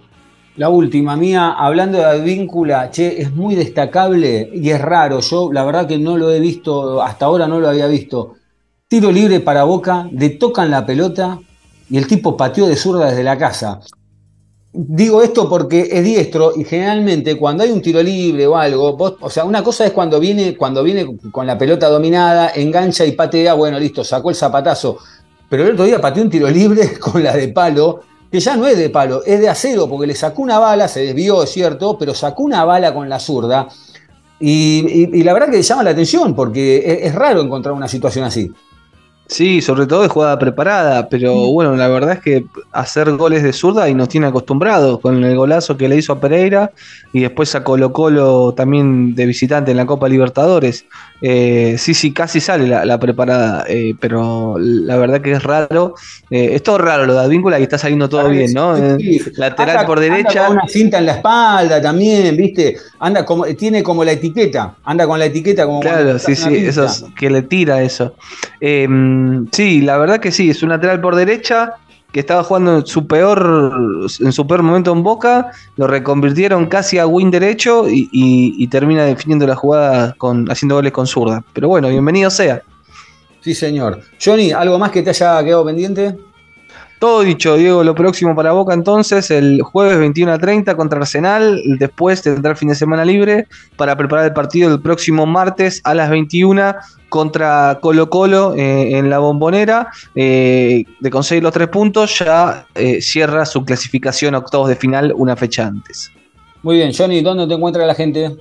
La 0.56 0.69
última 0.69 1.15
mía, 1.15 1.54
hablando 1.58 1.99
de 1.99 2.06
Advíncula, 2.06 2.89
che, 2.91 3.21
es 3.21 3.32
muy 3.34 3.56
destacable 3.56 4.49
y 4.54 4.71
es 4.71 4.82
raro. 4.82 5.19
Yo 5.21 5.54
la 5.54 5.63
verdad 5.63 5.88
que 5.88 5.97
no 5.97 6.17
lo 6.17 6.32
he 6.32 6.39
visto, 6.39 7.02
hasta 7.02 7.25
ahora 7.25 7.47
no 7.47 7.60
lo 7.60 7.69
había 7.69 7.88
visto. 7.88 8.36
Tiro 8.88 9.12
libre 9.12 9.39
para 9.39 9.63
Boca, 9.63 10.10
le 10.12 10.32
tocan 10.32 10.71
la 10.71 10.86
pelota 10.86 11.39
y 11.89 11.97
el 11.97 12.08
tipo 12.08 12.36
pateó 12.36 12.67
de 12.67 12.75
zurda 12.75 13.10
desde 13.10 13.23
la 13.23 13.38
casa. 13.38 13.80
Digo 14.71 15.23
esto 15.23 15.49
porque 15.49 15.89
es 15.91 16.03
diestro 16.03 16.53
y 16.55 16.63
generalmente 16.63 17.36
cuando 17.38 17.63
hay 17.63 17.71
un 17.71 17.82
tiro 17.82 18.03
libre 18.03 18.45
o 18.45 18.55
algo, 18.55 18.95
o 19.19 19.29
sea, 19.29 19.43
una 19.43 19.63
cosa 19.63 19.84
es 19.86 19.91
cuando 19.91 20.19
viene, 20.19 20.55
cuando 20.55 20.84
viene 20.84 21.17
con 21.32 21.47
la 21.47 21.58
pelota 21.58 21.89
dominada, 21.89 22.51
engancha 22.53 23.03
y 23.03 23.13
patea, 23.13 23.55
bueno, 23.55 23.79
listo, 23.79 24.03
sacó 24.03 24.29
el 24.29 24.36
zapatazo. 24.36 24.99
Pero 25.49 25.63
el 25.63 25.73
otro 25.73 25.86
día 25.86 25.99
pateó 25.99 26.21
un 26.21 26.29
tiro 26.29 26.47
libre 26.51 26.99
con 26.99 27.23
la 27.23 27.36
de 27.36 27.47
palo, 27.47 28.01
que 28.32 28.39
ya 28.39 28.55
no 28.55 28.67
es 28.67 28.77
de 28.77 28.91
palo, 28.91 29.23
es 29.25 29.39
de 29.39 29.49
acero, 29.49 29.89
porque 29.89 30.05
le 30.05 30.13
sacó 30.13 30.43
una 30.43 30.60
bala, 30.60 30.88
se 30.88 30.99
desvió, 30.99 31.41
es 31.41 31.49
cierto, 31.49 31.97
pero 31.97 32.13
sacó 32.13 32.43
una 32.43 32.63
bala 32.63 32.93
con 32.93 33.10
la 33.10 33.19
zurda. 33.19 33.67
Y, 34.39 35.23
la 35.23 35.34
verdad 35.34 35.49
que 35.49 35.63
llama 35.63 35.82
la 35.82 35.89
atención, 35.89 36.36
porque 36.36 36.99
es 37.01 37.15
raro 37.15 37.41
encontrar 37.41 37.73
una 37.73 37.88
situación 37.88 38.23
así. 38.23 38.51
Sí, 39.30 39.62
sobre 39.62 39.86
todo 39.86 40.02
de 40.02 40.08
jugada 40.08 40.39
preparada, 40.39 41.08
pero 41.08 41.52
bueno, 41.52 41.76
la 41.76 41.88
verdad 41.88 42.13
es 42.13 42.20
que 42.20 42.46
hacer 42.72 43.12
goles 43.12 43.44
de 43.44 43.54
zurda 43.54 43.88
y 43.88 43.94
nos 43.94 44.10
tiene 44.10 44.26
acostumbrados 44.26 45.00
con 45.02 45.24
el 45.24 45.38
golazo 45.38 45.78
que 45.78 45.88
le 45.88 45.98
hizo 45.98 46.13
a 46.13 46.20
Pereira 46.20 46.72
y 47.13 47.20
después 47.20 47.54
a 47.54 47.63
Colo 47.63 47.94
Colo 47.94 48.56
también 48.56 49.13
de 49.13 49.28
visitante 49.28 49.70
en 49.70 49.78
la 49.78 49.86
Copa 49.86 50.10
Libertadores. 50.10 50.86
Eh, 51.22 51.76
sí, 51.78 51.94
sí, 51.94 52.12
casi 52.12 52.39
sale 52.39 52.68
la, 52.68 53.00
preparada, 53.00 53.65
eh, 53.68 53.94
pero 54.00 54.56
la 54.58 54.98
verdad 54.98 55.22
que 55.22 55.34
es 55.34 55.44
raro. 55.44 55.94
Eh, 56.32 56.52
es 56.54 56.63
todo 56.63 56.80
raro 56.80 57.06
lo 57.06 57.13
de 57.13 57.20
Advíncula 57.20 57.60
y 57.60 57.63
está 57.63 57.78
saliendo 57.78 58.10
todo 58.10 58.30
bien, 58.30 58.54
¿no? 58.54 58.76
Lateral 59.36 59.86
por 59.86 60.00
derecha. 60.00 60.48
Anda 60.48 60.62
una 60.62 60.68
cinta 60.68 60.98
en 60.98 61.06
la 61.06 61.13
espalda 61.13 61.80
también, 61.82 62.36
¿viste? 62.36 62.78
Anda 63.00 63.26
como, 63.26 63.46
tiene 63.46 63.84
como 63.84 64.04
la 64.04 64.13
etiqueta, 64.13 64.76
anda 64.84 65.06
con 65.06 65.20
la 65.20 65.26
etiqueta 65.26 65.65
como. 65.65 65.82
Claro, 65.82 66.18
sí, 66.18 66.36
sí, 66.36 66.56
eso 66.56 66.88
que 67.15 67.30
le 67.30 67.44
tira 67.44 67.84
eso. 67.84 68.15
Em, 68.62 69.18
sí, 69.51 69.82
la 69.82 69.97
verdad 69.97 70.19
que 70.19 70.32
sí, 70.32 70.49
es 70.49 70.63
un 70.63 70.69
lateral 70.69 71.01
por 71.01 71.15
derecha 71.15 71.75
que 72.12 72.19
estaba 72.19 72.43
jugando 72.43 72.77
en 72.77 72.86
su 72.88 73.05
peor, 73.05 74.08
en 74.19 74.32
su 74.32 74.47
peor 74.47 74.63
momento 74.63 74.91
en 74.91 75.03
Boca, 75.03 75.51
lo 75.77 75.86
reconvirtieron 75.86 76.65
casi 76.65 76.97
a 76.97 77.05
win 77.05 77.29
derecho 77.29 77.88
y, 77.88 78.10
y 78.12 78.67
termina 78.67 79.05
definiendo 79.05 79.45
la 79.45 79.55
jugada 79.55 80.15
con, 80.17 80.49
haciendo 80.49 80.75
goles 80.75 80.91
con 80.91 81.05
zurda. 81.05 81.43
Pero 81.53 81.67
bueno, 81.67 81.88
bienvenido 81.89 82.32
sea. 82.32 82.63
Sí, 83.41 83.53
señor. 83.53 84.01
Johnny, 84.23 84.51
¿algo 84.51 84.77
más 84.79 84.91
que 84.91 85.01
te 85.01 85.12
haya 85.12 85.43
quedado 85.43 85.65
pendiente? 85.65 86.17
Todo 87.00 87.22
dicho, 87.22 87.56
Diego, 87.56 87.82
lo 87.86 87.96
próximo 87.96 88.36
para 88.36 88.52
Boca 88.52 88.74
entonces, 88.74 89.32
el 89.32 89.62
jueves 89.62 89.98
21 89.98 90.34
a 90.34 90.38
30 90.38 90.76
contra 90.76 91.00
Arsenal, 91.00 91.62
después 91.80 92.22
tendrá 92.22 92.52
el 92.52 92.58
fin 92.58 92.68
de 92.68 92.76
semana 92.76 93.06
libre 93.06 93.48
para 93.78 93.96
preparar 93.96 94.26
el 94.26 94.34
partido 94.34 94.70
el 94.70 94.82
próximo 94.82 95.26
martes 95.26 95.80
a 95.86 95.94
las 95.94 96.10
21 96.10 96.76
contra 97.08 97.80
Colo 97.82 98.10
Colo 98.10 98.54
eh, 98.54 98.98
en 98.98 99.10
la 99.10 99.20
bombonera. 99.20 99.88
Eh, 100.14 100.84
de 101.00 101.10
conseguir 101.10 101.42
los 101.42 101.54
tres 101.54 101.70
puntos, 101.70 102.20
ya 102.20 102.68
eh, 102.76 103.02
cierra 103.02 103.46
su 103.46 103.64
clasificación 103.64 104.36
a 104.36 104.40
octavos 104.40 104.68
de 104.68 104.76
final 104.76 105.14
una 105.16 105.38
fecha 105.38 105.68
antes. 105.68 106.12
Muy 106.64 106.76
bien, 106.76 106.92
Johnny, 106.94 107.22
¿dónde 107.22 107.48
te 107.48 107.54
encuentra 107.54 107.86
la 107.86 107.96
gente? 107.96 108.36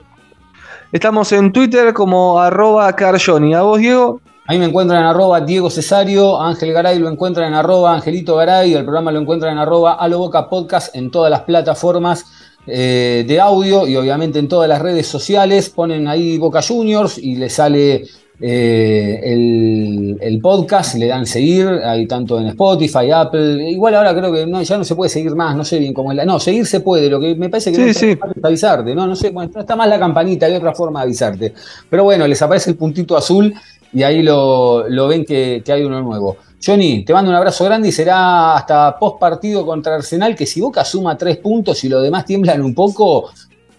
Estamos 0.90 1.30
en 1.30 1.52
Twitter 1.52 1.92
como 1.92 2.40
arroba 2.40 2.92
carjohnny. 2.96 3.54
¿A 3.54 3.62
vos, 3.62 3.78
Diego? 3.78 4.20
Ahí 4.50 4.58
me 4.58 4.64
encuentran 4.64 5.02
en 5.02 5.06
arroba 5.08 5.42
Diego 5.42 5.68
Cesario, 5.68 6.40
Ángel 6.40 6.72
Garay 6.72 6.98
lo 6.98 7.10
encuentran 7.10 7.48
en 7.48 7.54
arroba 7.54 7.92
Angelito 7.92 8.34
Garay, 8.34 8.72
el 8.72 8.82
programa 8.82 9.12
lo 9.12 9.20
encuentran 9.20 9.52
en 9.52 9.58
arroba 9.58 9.92
Aloboca 9.92 10.48
Podcast 10.48 10.96
en 10.96 11.10
todas 11.10 11.30
las 11.30 11.42
plataformas 11.42 12.24
eh, 12.66 13.26
de 13.28 13.40
audio 13.40 13.86
y 13.86 13.94
obviamente 13.96 14.38
en 14.38 14.48
todas 14.48 14.66
las 14.66 14.80
redes 14.80 15.06
sociales. 15.06 15.68
Ponen 15.68 16.08
ahí 16.08 16.38
Boca 16.38 16.62
Juniors 16.62 17.18
y 17.18 17.36
le 17.36 17.50
sale 17.50 18.04
eh, 18.40 20.16
el, 20.18 20.40
podcast, 20.40 20.94
le 20.94 21.08
dan 21.08 21.26
seguir, 21.26 21.68
ahí 21.84 22.06
tanto 22.06 22.40
en 22.40 22.46
Spotify, 22.46 23.10
Apple. 23.12 23.70
Igual 23.70 23.96
ahora 23.96 24.14
creo 24.14 24.32
que 24.32 24.64
ya 24.64 24.78
no 24.78 24.84
se 24.84 24.94
puede 24.94 25.10
seguir 25.10 25.34
más, 25.34 25.56
no 25.56 25.64
sé 25.64 25.78
bien 25.78 25.92
cómo 25.92 26.10
es 26.10 26.16
la. 26.16 26.24
No, 26.24 26.40
seguir 26.40 26.64
se 26.64 26.80
puede, 26.80 27.10
lo 27.10 27.20
que 27.20 27.34
me 27.34 27.50
parece 27.50 27.70
que 27.70 27.78
no 27.78 27.92
sí. 27.92 28.12
es 28.12 28.18
avisarte, 28.42 28.94
¿no? 28.94 29.06
No 29.06 29.14
sé, 29.14 29.28
bueno, 29.28 29.50
no 29.54 29.60
está 29.60 29.76
más 29.76 29.88
la 29.88 29.98
campanita, 29.98 30.46
hay 30.46 30.54
otra 30.54 30.72
forma 30.72 31.00
de 31.00 31.04
avisarte. 31.04 31.52
Pero 31.90 32.04
bueno, 32.04 32.26
les 32.26 32.40
aparece 32.40 32.70
el 32.70 32.76
puntito 32.76 33.14
azul 33.14 33.52
y 33.92 34.02
ahí 34.02 34.22
lo, 34.22 35.08
ven 35.08 35.24
que, 35.24 35.62
hay 35.68 35.84
uno 35.84 36.00
nuevo. 36.02 36.36
Johnny, 36.64 37.04
te 37.04 37.12
mando 37.12 37.30
un 37.30 37.36
abrazo 37.36 37.64
grande 37.64 37.88
y 37.88 37.92
será 37.92 38.56
hasta 38.56 38.98
post 38.98 39.18
partido 39.18 39.64
contra 39.64 39.94
Arsenal, 39.94 40.34
que 40.34 40.46
si 40.46 40.60
Boca 40.60 40.84
suma 40.84 41.16
tres 41.16 41.36
puntos 41.38 41.82
y 41.84 41.88
los 41.88 42.02
demás 42.02 42.24
tiemblan 42.24 42.62
un 42.62 42.74
poco, 42.74 43.30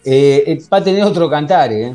eh, 0.03 0.43
eh, 0.47 0.61
va 0.71 0.77
a 0.77 0.83
tener 0.83 1.03
otro 1.03 1.29
cantar, 1.29 1.73
¿eh? 1.73 1.93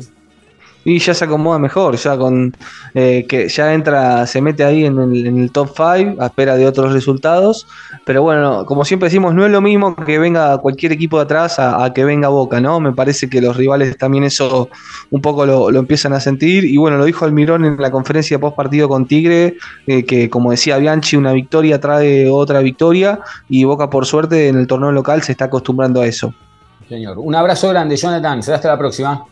Y 0.85 0.99
ya 0.99 1.15
se 1.15 1.25
acomoda 1.25 1.57
mejor, 1.57 1.97
ya 1.97 2.15
con 2.15 2.55
eh, 2.93 3.25
que 3.27 3.49
ya 3.49 3.73
entra, 3.73 4.27
se 4.27 4.39
mete 4.39 4.63
ahí 4.63 4.85
en 4.85 4.99
el, 4.99 5.49
top 5.51 5.69
5 5.75 6.21
a 6.21 6.27
espera 6.27 6.55
de 6.55 6.67
otros 6.67 6.93
resultados. 6.93 7.67
Pero 8.05 8.21
bueno, 8.21 8.65
como 8.67 8.85
siempre 8.85 9.09
decimos, 9.09 9.33
no 9.33 9.43
es 9.45 9.51
lo 9.51 9.61
mismo 9.61 9.95
que 9.95 10.19
venga 10.19 10.55
cualquier 10.59 10.91
equipo 10.91 11.17
de 11.17 11.23
atrás 11.23 11.57
a, 11.57 11.91
que 11.91 12.05
venga 12.05 12.27
Boca, 12.27 12.61
¿no? 12.61 12.79
Me 12.79 12.93
parece 12.93 13.27
que 13.27 13.41
los 13.41 13.57
rivales 13.57 13.97
también 13.97 14.25
eso 14.25 14.69
un 15.09 15.21
poco 15.21 15.47
lo, 15.47 15.69
empiezan 15.71 16.13
a 16.13 16.19
sentir. 16.19 16.65
Y 16.65 16.77
bueno, 16.77 16.97
lo 16.97 17.05
dijo 17.05 17.25
Almirón 17.25 17.65
en 17.65 17.77
la 17.81 17.89
conferencia 17.89 18.37
post 18.37 18.55
partido 18.55 18.87
con 18.87 19.07
Tigre, 19.07 19.57
eh, 19.87 20.05
que 20.05 20.29
como 20.29 20.51
decía 20.51 20.77
Bianchi, 20.77 21.17
una 21.17 21.33
victoria 21.33 21.81
trae 21.81 22.29
otra 22.29 22.59
victoria. 22.59 23.21
Y 23.49 23.63
Boca, 23.63 23.89
por 23.89 24.05
suerte, 24.05 24.49
en 24.49 24.59
el 24.59 24.67
torneo 24.67 24.91
local 24.91 25.23
se 25.23 25.31
está 25.31 25.45
acostumbrando 25.45 26.01
a 26.01 26.05
eso. 26.05 26.31
Señor, 26.87 27.17
un 27.17 27.33
abrazo 27.33 27.69
grande, 27.69 27.95
Jonathan. 27.95 28.43
Será 28.43 28.57
hasta 28.57 28.67
la 28.67 28.77
próxima. 28.77 29.25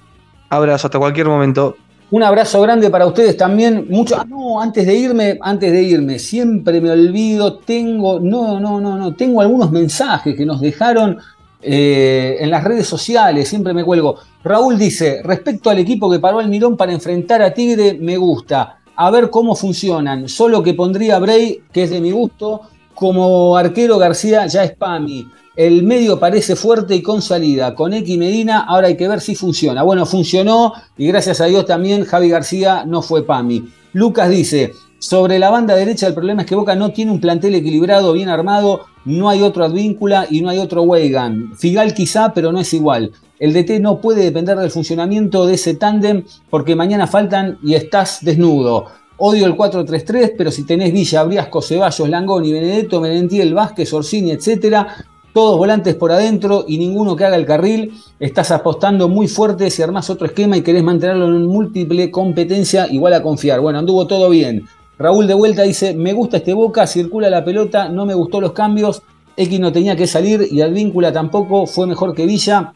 Abrazo, 0.56 0.88
hasta 0.88 1.00
cualquier 1.00 1.28
momento. 1.28 1.76
Un 2.12 2.22
abrazo 2.22 2.62
grande 2.62 2.92
para 2.92 3.08
ustedes 3.08 3.36
también. 3.36 3.88
Mucho. 3.90 4.16
Ah, 4.20 4.26
no, 4.28 4.62
antes 4.62 4.86
de 4.86 4.94
irme, 4.94 5.40
antes 5.42 5.72
de 5.72 5.82
irme, 5.82 6.20
siempre 6.20 6.80
me 6.80 6.92
olvido. 6.92 7.58
Tengo, 7.58 8.20
no, 8.20 8.60
no, 8.60 8.80
no, 8.80 8.96
no. 8.96 9.16
Tengo 9.16 9.42
algunos 9.42 9.72
mensajes 9.72 10.36
que 10.36 10.46
nos 10.46 10.62
dejaron 10.62 11.18
eh, 11.60 12.38
en 12.40 12.52
las 12.52 12.64
redes 12.64 12.86
sociales. 12.86 13.50
Siempre 13.50 13.74
me 13.74 13.84
cuelgo. 13.84 14.18
Raúl 14.44 14.78
dice: 14.78 15.22
respecto 15.24 15.72
al 15.72 15.80
equipo 15.80 16.08
que 16.12 16.20
paró 16.20 16.38
al 16.38 16.50
Mirón 16.50 16.78
para 16.78 16.94
enfrentar 16.94 17.42
a 17.42 17.52
Tigre, 17.52 17.98
me 18.00 18.18
gusta. 18.18 18.78
A 18.96 19.10
ver 19.10 19.32
cómo 19.32 19.56
funcionan. 19.56 20.30
Solo 20.30 20.62
que 20.62 20.76
pondría 20.76 21.18
Bray, 21.18 21.64
que 21.72 21.84
es 21.84 21.90
de 21.90 22.00
mi 22.00 22.12
gusto. 22.12 22.62
Como 22.94 23.58
arquero 23.58 23.98
García 23.98 24.46
ya 24.46 24.64
es 24.64 24.76
Pami. 24.76 25.26
El 25.56 25.84
medio 25.84 26.20
parece 26.20 26.56
fuerte 26.56 26.96
y 26.96 27.04
con 27.04 27.22
salida. 27.22 27.76
Con 27.76 27.94
X 27.94 28.18
Medina, 28.18 28.62
ahora 28.62 28.88
hay 28.88 28.98
que 28.98 29.08
ver 29.08 29.22
si 29.22 29.36
funciona. 29.36 29.84
Bueno, 29.84 30.08
funcionó 30.08 30.74
y 30.98 31.06
gracias 31.08 31.42
a 31.42 31.46
Dios 31.46 31.68
también 31.68 32.06
Javi 32.06 32.30
García 32.30 32.86
no 32.88 33.04
fue 33.04 33.24
PAMI. 33.24 33.64
Lucas 33.94 34.32
dice, 34.32 34.72
sobre 34.98 35.38
la 35.38 35.52
banda 35.52 35.76
derecha 35.76 36.08
el 36.08 36.16
problema 36.16 36.42
es 36.42 36.48
que 36.48 36.56
Boca 36.56 36.76
no 36.76 36.90
tiene 36.92 37.12
un 37.12 37.22
plantel 37.22 37.54
equilibrado, 37.54 38.14
bien 38.14 38.30
armado, 38.30 38.86
no 39.06 39.30
hay 39.30 39.44
otro 39.44 39.64
Advíncula 39.64 40.26
y 40.28 40.42
no 40.42 40.50
hay 40.50 40.58
otro 40.58 40.82
Weigan. 40.82 41.56
Figal 41.56 41.94
quizá, 41.94 42.34
pero 42.34 42.52
no 42.52 42.60
es 42.60 42.74
igual. 42.74 43.12
El 43.38 43.54
DT 43.54 43.80
no 43.80 44.02
puede 44.02 44.24
depender 44.24 44.58
del 44.58 44.72
funcionamiento 44.72 45.46
de 45.46 45.54
ese 45.54 45.76
tándem 45.76 46.24
porque 46.50 46.76
mañana 46.76 47.06
faltan 47.06 47.60
y 47.62 47.76
estás 47.76 48.20
desnudo. 48.22 48.88
Odio 49.18 49.46
el 49.46 49.56
4-3-3, 49.56 50.34
pero 50.36 50.50
si 50.50 50.66
tenés 50.66 50.92
Villa, 50.92 51.24
Briasco, 51.24 51.62
Ceballos, 51.62 52.10
Langoni, 52.10 52.52
Benedetto, 52.52 53.00
Menentiel, 53.00 53.54
Vázquez, 53.54 53.94
Orsini, 53.94 54.32
etcétera, 54.32 55.06
todos 55.34 55.58
volantes 55.58 55.96
por 55.96 56.12
adentro 56.12 56.64
y 56.68 56.78
ninguno 56.78 57.16
que 57.16 57.26
haga 57.26 57.36
el 57.36 57.46
carril, 57.46 57.94
estás 58.20 58.52
apostando 58.52 59.10
muy 59.10 59.28
fuerte 59.28 59.72
si 59.72 59.82
armás 59.82 60.10
otro 60.10 60.28
esquema 60.28 60.56
y 60.56 60.62
querés 60.62 60.84
mantenerlo 60.84 61.26
en 61.26 61.46
múltiple 61.46 62.12
competencia, 62.12 62.88
igual 62.90 63.14
a 63.14 63.24
confiar. 63.24 63.60
Bueno, 63.60 63.80
anduvo 63.80 64.06
todo 64.06 64.30
bien. 64.30 64.66
Raúl 65.00 65.26
de 65.26 65.34
vuelta 65.34 65.64
dice, 65.64 65.96
me 65.96 66.14
gusta 66.14 66.38
este 66.38 66.54
Boca, 66.54 66.86
circula 66.86 67.30
la 67.30 67.44
pelota, 67.44 67.90
no 67.90 68.06
me 68.06 68.14
gustó 68.14 68.40
los 68.40 68.54
cambios, 68.54 69.02
X 69.36 69.60
no 69.60 69.72
tenía 69.72 69.96
que 69.96 70.06
salir 70.06 70.48
y 70.52 70.62
Advíncula 70.62 71.12
tampoco, 71.12 71.66
fue 71.66 71.88
mejor 71.88 72.14
que 72.14 72.28
Villa, 72.28 72.72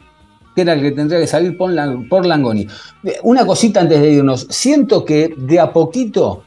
que 0.54 0.62
era 0.62 0.72
el 0.72 0.82
que 0.82 0.90
tendría 0.90 1.20
que 1.20 1.28
salir 1.28 1.56
por, 1.56 1.72
por 2.08 2.26
Langoni. 2.26 2.66
Una 3.22 3.46
cosita 3.46 3.80
antes 3.80 4.00
de 4.00 4.10
irnos, 4.10 4.48
siento 4.50 5.04
que 5.04 5.32
de 5.36 5.60
a 5.60 5.72
poquito 5.72 6.42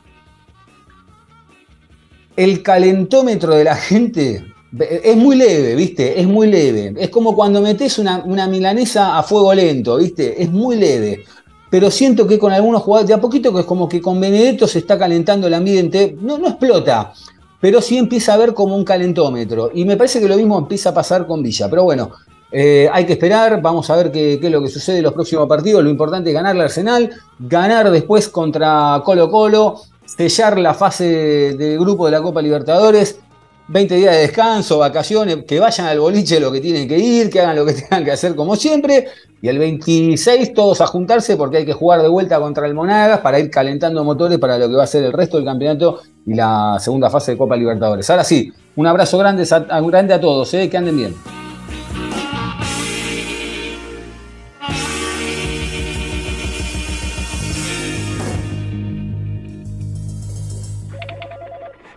el 2.36 2.62
calentómetro 2.62 3.56
de 3.56 3.64
la 3.64 3.76
gente 3.76 4.51
es 4.80 5.18
muy 5.18 5.36
leve, 5.36 5.76
¿viste? 5.76 6.20
Es 6.20 6.28
muy 6.28 6.48
leve. 6.48 6.94
Es 6.98 7.10
como 7.10 7.36
cuando 7.36 7.62
metes 7.62 8.00
una, 8.00 8.24
milanesa 8.48 9.18
a 9.18 9.24
fuego 9.24 9.54
lento, 9.54 9.98
¿viste? 9.98 10.42
Es 10.42 10.50
muy 10.50 10.78
leve. 10.78 11.26
Pero 11.70 11.92
siento 11.92 12.28
que 12.28 12.40
con 12.40 12.52
algunos 12.52 12.82
jugadores, 12.82 13.08
de 13.08 13.14
a 13.14 13.22
poquito 13.22 13.54
que 13.54 13.62
es 13.62 13.66
como 13.66 13.88
que 13.88 14.02
con 14.02 14.20
Benedetto 14.20 14.68
se 14.68 14.80
está 14.80 14.98
calentando 14.98 15.48
el 15.48 15.54
ambiente. 15.54 16.16
No, 16.22 16.38
no 16.38 16.48
explota, 16.48 17.14
pero 17.60 17.82
sí 17.82 17.98
empieza 17.98 18.34
a 18.34 18.38
ver 18.38 18.54
como 18.54 18.76
un 18.76 18.86
calentómetro. 18.86 19.72
Y 19.74 19.86
me 19.86 19.98
parece 19.98 20.20
que 20.20 20.28
lo 20.28 20.38
mismo 20.38 20.58
empieza 20.58 20.90
a 20.90 20.94
pasar 20.94 21.28
con 21.28 21.44
Villa. 21.44 21.70
Pero 21.70 21.84
bueno, 21.84 22.12
eh, 22.52 22.90
hay 22.92 23.06
que 23.06 23.14
esperar, 23.14 23.62
vamos 23.62 23.90
a 23.90 23.96
ver 23.98 24.12
qué, 24.12 24.38
qué, 24.40 24.48
es 24.48 24.54
lo 24.54 24.62
que 24.62 24.70
sucede 24.70 24.98
en 24.98 25.04
los 25.04 25.14
próximos 25.14 25.48
partidos. 25.48 25.84
Lo 25.84 25.90
importante 25.90 26.30
es 26.30 26.34
ganar 26.34 26.56
el 26.56 26.62
Arsenal, 26.62 27.10
ganar 27.40 27.92
después 27.92 28.30
contra 28.30 29.02
Colo 29.04 29.30
Colo, 29.30 29.82
sellar 30.06 30.60
la 30.60 30.74
fase 30.74 31.56
de 31.58 31.78
grupo 31.78 32.06
de 32.06 32.12
la 32.12 32.22
Copa 32.22 32.42
Libertadores 32.42 33.20
20 33.68 33.96
días 33.96 34.16
de 34.16 34.22
descanso, 34.22 34.80
vacaciones, 34.80 35.46
que 35.48 35.60
vayan 35.60 35.88
al 35.88 36.00
boliche 36.00 36.40
lo 36.40 36.52
que 36.52 36.60
tienen 36.60 36.88
que 36.88 36.98
ir, 36.98 37.30
que 37.30 37.40
hagan 37.40 37.56
lo 37.56 37.66
que 37.66 37.74
tengan 37.82 38.04
que 38.04 38.12
hacer 38.12 38.36
como 38.36 38.56
siempre. 38.56 39.08
Y 39.42 39.48
el 39.48 39.58
26 39.58 40.54
todos 40.54 40.82
a 40.82 40.88
juntarse 40.88 41.38
porque 41.38 41.58
hay 41.58 41.66
que 41.66 41.74
jugar 41.74 42.02
de 42.02 42.08
vuelta 42.08 42.40
contra 42.40 42.68
el 42.68 42.74
Monagas 42.74 43.22
para 43.22 43.40
ir 43.40 43.50
calentando 43.50 44.04
motores 44.04 44.38
para 44.38 44.58
lo 44.58 44.70
que 44.70 44.76
va 44.76 44.84
a 44.84 44.88
ser 44.88 45.04
el 45.04 45.14
resto 45.14 45.38
del 45.38 45.46
campeonato 45.46 46.02
y 46.26 46.36
la 46.36 46.78
segunda 46.80 47.10
fase 47.10 47.32
de 47.32 47.38
Copa 47.38 47.56
Libertadores. 47.56 48.10
Ahora 48.10 48.24
sí, 48.24 48.52
un 48.76 48.88
abrazo 48.88 49.18
grande, 49.18 49.46
grande 49.88 50.14
a 50.14 50.22
todos, 50.22 50.54
eh, 50.54 50.70
que 50.70 50.78
anden 50.78 50.98
bien. 50.98 51.16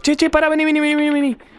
Che, 0.04 0.16
che, 0.16 0.28
para, 0.28 0.50
vení, 0.50 0.66
vení, 0.66 0.80
vení, 0.80 1.10
vení. 1.10 1.36